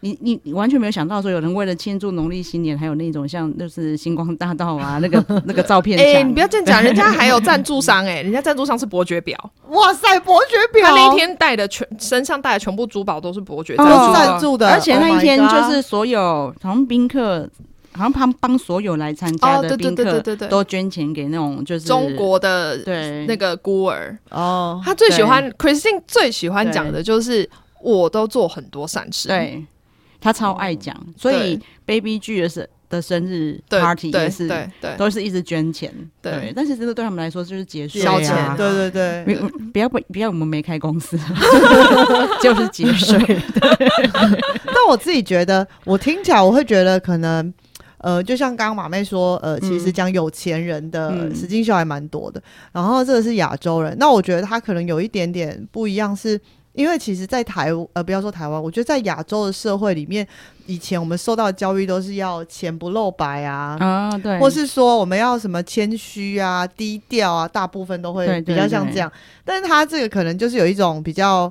[0.06, 9.38] 你你你完全没有想到说有人为了庆祝农历新年，还有那种像就是星光大道啊，那个那个照片， 哎、欸，你不要这样讲， 人家还有赞助商哎、欸，人家赞助商是伯爵表，
[9.70, 17.48] 哇塞，伯爵表，他那一天带的全身上带的全部珠宝都是伯爵赞助，助的，而且那一天就是所有好像宾客，
[17.92, 27.48] 好像他们帮所有来参加的宾客都捐钱给那种就是中国的对那个孤儿哦，他最喜欢 Christine 最喜欢讲的就是
[27.82, 29.64] 我都做很多善事，对。
[30.26, 36.52] 他超爱讲，所以 Baby G 的生的生日 party 也是，对对，都是一直捐钱，对。
[36.56, 39.48] 但是这个对他们来说就是节税消遣，对对对。
[39.72, 41.16] 不要不不要，我们没开公司，
[42.42, 43.16] 就是节税。
[44.66, 47.54] 但我自己觉得，我听起来我会觉得可能，
[47.98, 52.42] 呃，就像刚刚马妹说，呃，其实讲有钱人的实境秀还蛮多的。
[52.72, 56.40] 然后这个是亚洲人，那我觉得他可能有一点点不一样是。
[56.76, 60.26] 因为其实，在台呃，不要说台湾，我觉得在亚洲的社会里面，
[60.66, 69.10] 以前我们受到的教育都是要钱不露白啊，啊，对，或是说我们要什么谦虚啊、低调啊，大部分都会比较像这样。
[69.42, 71.50] 但是他这个可能就是有一种比较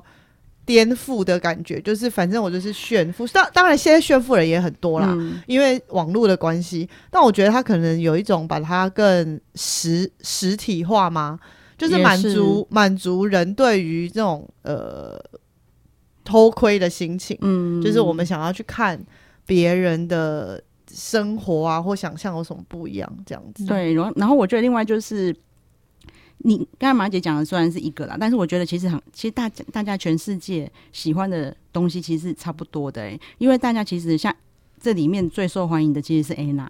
[0.64, 3.26] 颠覆的感觉，就是反正我就是炫富。
[3.28, 6.88] 当当然，现在炫富人也很多啦，嗯、因为网络的关系。
[7.10, 11.38] 但我觉得他可能有一种把它更实实体化吗？
[11.76, 15.22] 就是满足满足人对于这种呃
[16.24, 18.98] 偷窥的心情，嗯，就是我们想要去看
[19.44, 23.66] 别人的生活啊，或想象有什么不一样这样子。
[23.66, 25.34] 对，然后然后我觉得另外就是，
[26.38, 34.34] 你刚才马姐讲的虽然是一个啦，但是我觉得其实很，其实大家大家全世界喜欢的东西其实是差不多的，欸，因为大家其实像
[34.80, 36.68] 这里面最受欢迎的其实是 Anna。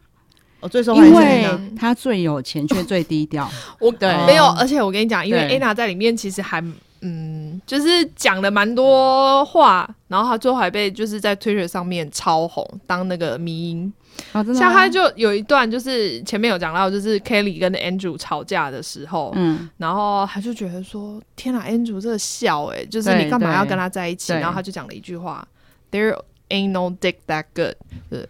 [0.67, 1.49] 我最受欢迎，因为
[1.79, 3.49] 他最有钱却最低调。
[3.79, 6.61] 我对没有，而且我跟你讲，因为 Anna 在里面其实还
[7.03, 13.93] 嗯，就是讲了蛮多话，然后他最后还被就是在 Twitter 上面超红，当那个迷因。
[14.33, 25.47] 哦、像他就有一段，就是前面有讲到，就是 Kelly 跟 Andrew 吵架的时候，嗯，然后他就觉得说：“天哪，Andrew 这个笑哎、欸，就是你干嘛要跟他在一起？”然后他就讲了一句话
[25.93, 27.75] ：“There。” Ain't no dick that good，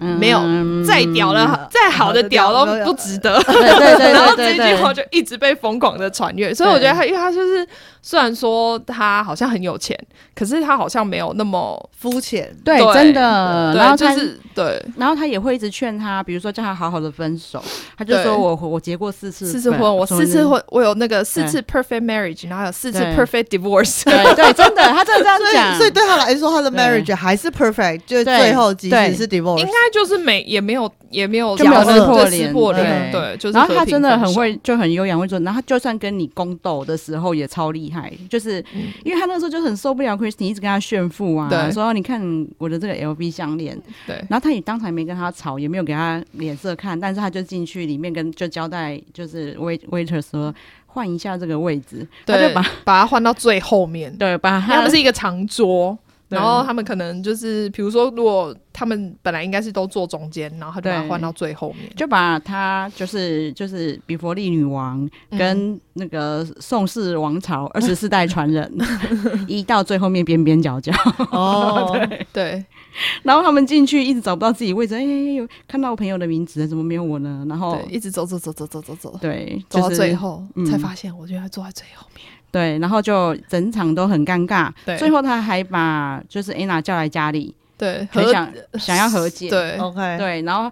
[0.00, 0.40] 嗯、没有
[0.82, 3.34] 再屌了，嗯、再好的屌都不值得。
[4.10, 7.68] 然后这句话就一直被疯狂的传阅，所以我觉得他，因为他就是
[8.07, 9.98] 虽然说他好像很有钱，
[10.32, 12.57] 可是他好像没有那么肤浅。
[12.64, 13.74] 对，真的。
[13.74, 17.61] 然后就是对，然后他也会一直劝他，比如说叫他好好的分手。
[17.98, 24.04] 他就说我我结过四次四次婚，我四次婚，我有那个四次 perfect marriage，然后有四次 perfect divorce。
[24.04, 25.76] 对对，真的，他真的这样讲。
[25.76, 28.02] 所以对他来说，他的 marriage 还是 perfect。
[28.07, 33.57] 就最后即使是 divorce，应该就是没也没有也没有就没有撕破脸，破脸，对，就是。
[33.57, 35.38] 然后他真的很会，就很优雅会做。
[35.40, 38.64] 然后就算跟你宫斗的时候也超厉害，就是
[39.04, 44.16] 因为他那时候就很受不了 Christine 一直跟他炫富啊，说你看我的这个 LV 项链，对。
[44.28, 50.54] 然后他也当场没跟他吵，也没有给他脸色看，但是他就进去里面跟就交代，就是 wait waiter 说。
[50.88, 54.11] 换一下这个位置，对，他就把把它换到最后面。
[54.16, 55.98] 对，把它，他们是一个长桌，
[56.28, 65.08] 然后他们可能就是，比如说，如果他们本来应该是都坐中间，然后他就把它换到最后面，就把他就是就是比佛利女王
[65.38, 68.70] 跟那个宋氏王朝二十四代传人
[69.46, 70.92] 移到最后面边边角角。
[71.30, 72.64] 哦，对对。
[73.22, 77.44] 然后他们进去一直找不到自己位置，哎，有看到我朋友的名字，怎么没有我呢？
[77.48, 82.24] 然后一直走走走走走走走，对，走到最后才发现，我觉得他坐在最后面。
[82.57, 84.70] 对，然后就整场都很尴尬。
[84.84, 89.50] 对，最后他还把就是 Anna 叫来家里，对，很想想要和解。
[89.50, 90.70] 对，OK，对，然后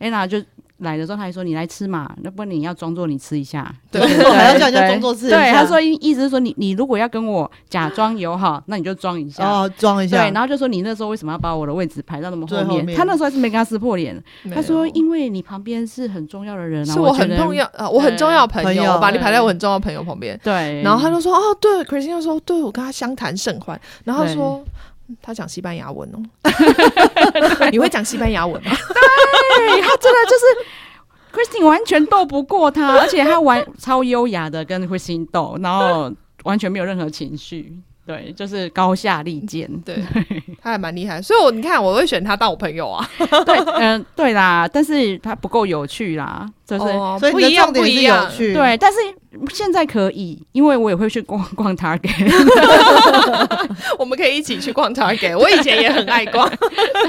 [0.00, 0.42] Anna 就。
[0.78, 5.36] 来的时候，他还说：“你来吃嘛，那不然你要装作你吃一下。”对，还要叫人家装作吃一下。
[5.38, 9.42] 对，他说意意思是说，你你如果要跟我假装友好，那你就装一下。
[9.42, 10.18] 哦，装一下。
[10.18, 12.94] 对，然后就说你那时候为什么要把我的位置排到那么后面？
[12.94, 14.22] 他那时候还是没跟他撕破脸。
[14.54, 20.82] 他说：“因为你旁边是很重要的人，是我很重要啊，我很重要的朋友，我把你排在我很重要的朋友旁边。”对。
[20.82, 24.62] 然后他就说：“哦，对，Christine 就说，对我跟他相谈甚欢。”然后他说。
[25.22, 26.22] 他讲西班牙文哦，
[27.70, 28.70] 你会讲西班牙文吗？
[28.70, 30.66] 对，他真的就是。
[31.36, 36.10] Christine 完全斗不过他，而且他玩超优雅的跟 Christine 斗，然后
[36.44, 40.02] 完全没有任何情绪，对，就是高下立见，对，
[40.62, 43.06] 他还蛮厉害，所以我你看我会选他当我朋友啊，
[43.44, 48.98] 对，嗯，对啦，但是他不够有趣啦，就是、哦、所以不一样不一样，对，但是
[49.50, 52.32] 现在可以，因为我也会去逛 逛 Target，
[53.98, 56.48] 我们可以一起去逛 Target，我以前也很爱逛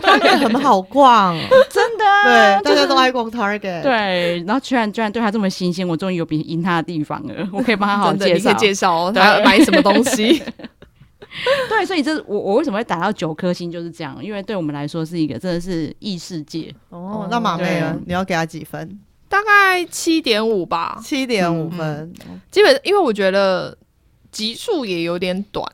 [0.01, 1.37] ，Target 很好逛，
[1.69, 10.41] 真的，对，大家都爱逛 Target，对，然后居然居然对他这么新鲜，我终于有比赢他的地方了，我可以帮他好好介绍，你可以介绍他买什么东西。
[11.69, 17.27] 对，所以这我我为什么会打到九颗星就是这样，因为对我们来说是一个真的是异世界哦。
[17.29, 17.95] 那马妹呢？
[18.07, 18.99] 你要给他几分？
[19.29, 22.13] 大概七点五吧，七点五分。
[22.27, 23.77] 嗯、基本因为我觉得
[24.31, 25.65] 集数也有点短，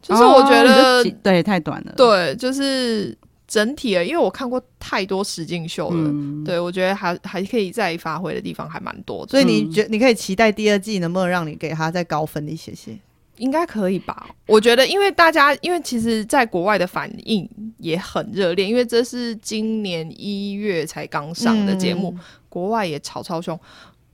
[0.00, 1.92] 就是我觉得、哦、对太短了。
[1.96, 3.16] 对，就是
[3.48, 9.30] 整体的，因为我看过太多实境秀了，嗯、对我觉得还还可以再发挥的地方还蛮多的。
[9.30, 12.96] 所以你觉你可以期待第二季能不能让你给他再高分一些些？
[13.36, 14.28] 应该可以吧？
[14.44, 17.48] 我觉得，因为大家，因为其实在国外的反应
[17.78, 22.20] 也很热烈，因为这是今年一月才刚上的节目，嗯、
[22.50, 23.58] 国外也炒超凶，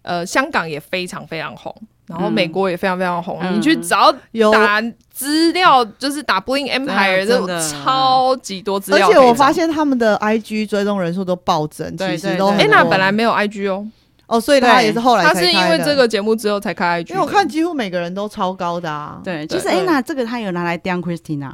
[0.03, 1.74] 呃，香港也非常非常红，
[2.07, 3.41] 然后美国也非常非常红。
[3.43, 4.12] 嗯、你去找
[4.53, 4.80] 打
[5.11, 12.47] 资料，就是打 Bling Empire，这种超级多资料，而且我发现他们的 IG 追踪人数都暴增，其实都。
[12.47, 13.84] 安娜本来没有 IG 哦。
[14.28, 15.53] 哦，所以他也是后来才开的。
[15.53, 19.20] 他是因为这个节目之后才开 IG，因为我看几乎每个人都超高的啊。
[19.22, 21.53] 对，其实 Anna 这个他有拿来当 Christina，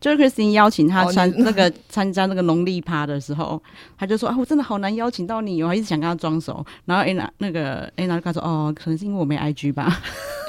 [0.00, 3.62] 就是 Christine 邀请他参 那个参加那个农历趴的时候，
[3.98, 6.64] 他就说啊，我真的好难邀请到你，我还一直想跟他装熟。
[6.86, 10.00] 然后 Anna 那个 Anna 就跟他说哦，可能是因为我没 IG 吧。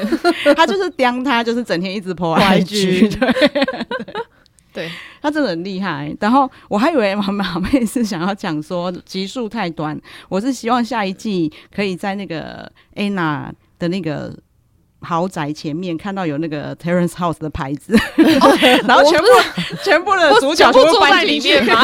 [0.56, 3.32] 他就是刁他就是整天一直 po IG， 对。
[4.74, 4.90] 对，
[5.22, 10.00] 他真的很厉害，然后我还以为马马妹是想要讲说集数太短，
[10.30, 14.34] 我是希望下一季可以在那个 Anna 的那个
[15.02, 19.28] 豪宅前面看到有那个 Terrace House 的牌子，哦、 然后全部
[19.84, 21.84] 全部的主角都坐在里面吗？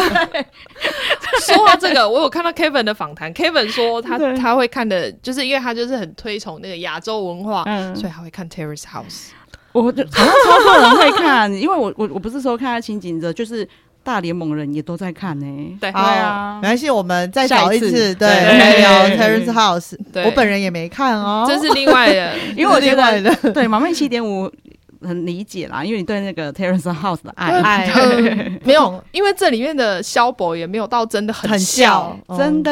[1.42, 9.30] 说到这个，我有看到 Kevin 的访谈，Kevin 说他他会看的，就是因为他就是很推崇那个亚洲文化，嗯、所以他会看 Terrace House。
[9.74, 13.68] 我就好像超多人会看，因为我我我不是说看他情景的，就是
[14.08, 15.78] 大联盟人也都在看呢、欸。
[15.82, 18.26] 对，对啊，没关系，我们再找一次，对，
[18.80, 19.98] 聊 Terrace House。
[20.14, 20.24] 对。
[20.24, 24.50] 我本人也没看哦，这是另外的， 因为我觉得对马妹七点五
[25.02, 27.52] 很理解啦，因为你对那个 Terrace House 的爱。
[27.62, 32.72] 爱、嗯、 没有，因为这里面的萧伯也没有到真的很笑，很真的，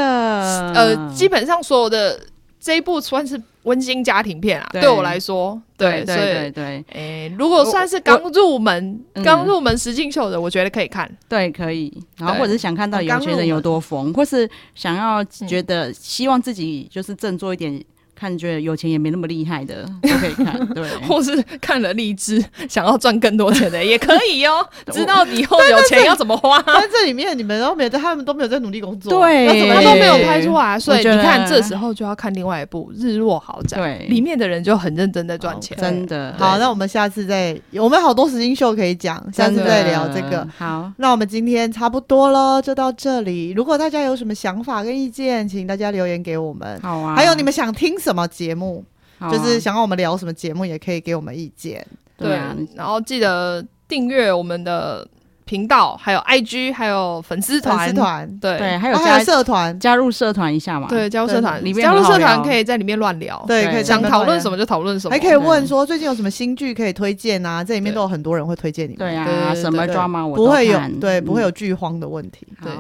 [0.73, 2.17] 呃，基本上所有的
[2.66, 3.39] 这一部算是。
[3.66, 4.88] 温馨家庭片啊，对。
[4.88, 11.91] 我来说，对，所以对对，诶，如果算是刚入门、刚入门实境秀的，我觉得可以看，对，可以。
[12.20, 17.84] 然后或者是想看到有些人有多疯，或是想要觉得希望自己就是振作一点
[18.16, 24.66] 看觉得有钱也没那么厉害的都可以看， 对，或是看了励志想要赚更多钱的也可以哦。
[24.91, 26.61] 知道以后有钱要怎么花？
[26.66, 36.34] 但这里面你们都没有，他们都没有在努力工作，对，他都没有拍出来，所以你看这时候就要看另外一部《日落豪宅》，对，里面的人就很认真在赚钱，真的。
[36.38, 40.48] 好，那我们下次再，我们好多时间秀可以讲，下次再聊这个。
[40.57, 43.52] 好，那我们今天差不多了，就到这里。
[43.52, 46.80] 如果大家有什么想法跟意见，请大家留言给我们。
[46.81, 48.86] 好啊，还有你们想听什么节目？
[49.32, 51.86] 就是想要我们聊什么节目，也可以给我们意见。
[52.18, 52.40] 对，
[52.76, 55.07] 然后记得订阅我们的
[55.45, 57.77] 频道，还有 IG，还有粉丝团。
[57.77, 60.88] 粉丝团，对对，还有加社团，加入社团一下嘛。
[60.90, 63.44] 对，加入社团，里面加入社团可以在里面乱聊。
[63.48, 67.64] 对，可以想讨论什么就讨论什么，还可以问说最近有什么新剧可以推荐啊？
[67.64, 68.98] 这里面都有很多人会推荐你们。
[68.98, 72.45] 对啊，什么 drama 我不会有，对，不会有剧荒的问题。
[72.61, 72.72] 对，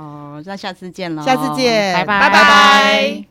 [0.45, 3.25] 那下次见了，下次见，拜拜，拜拜。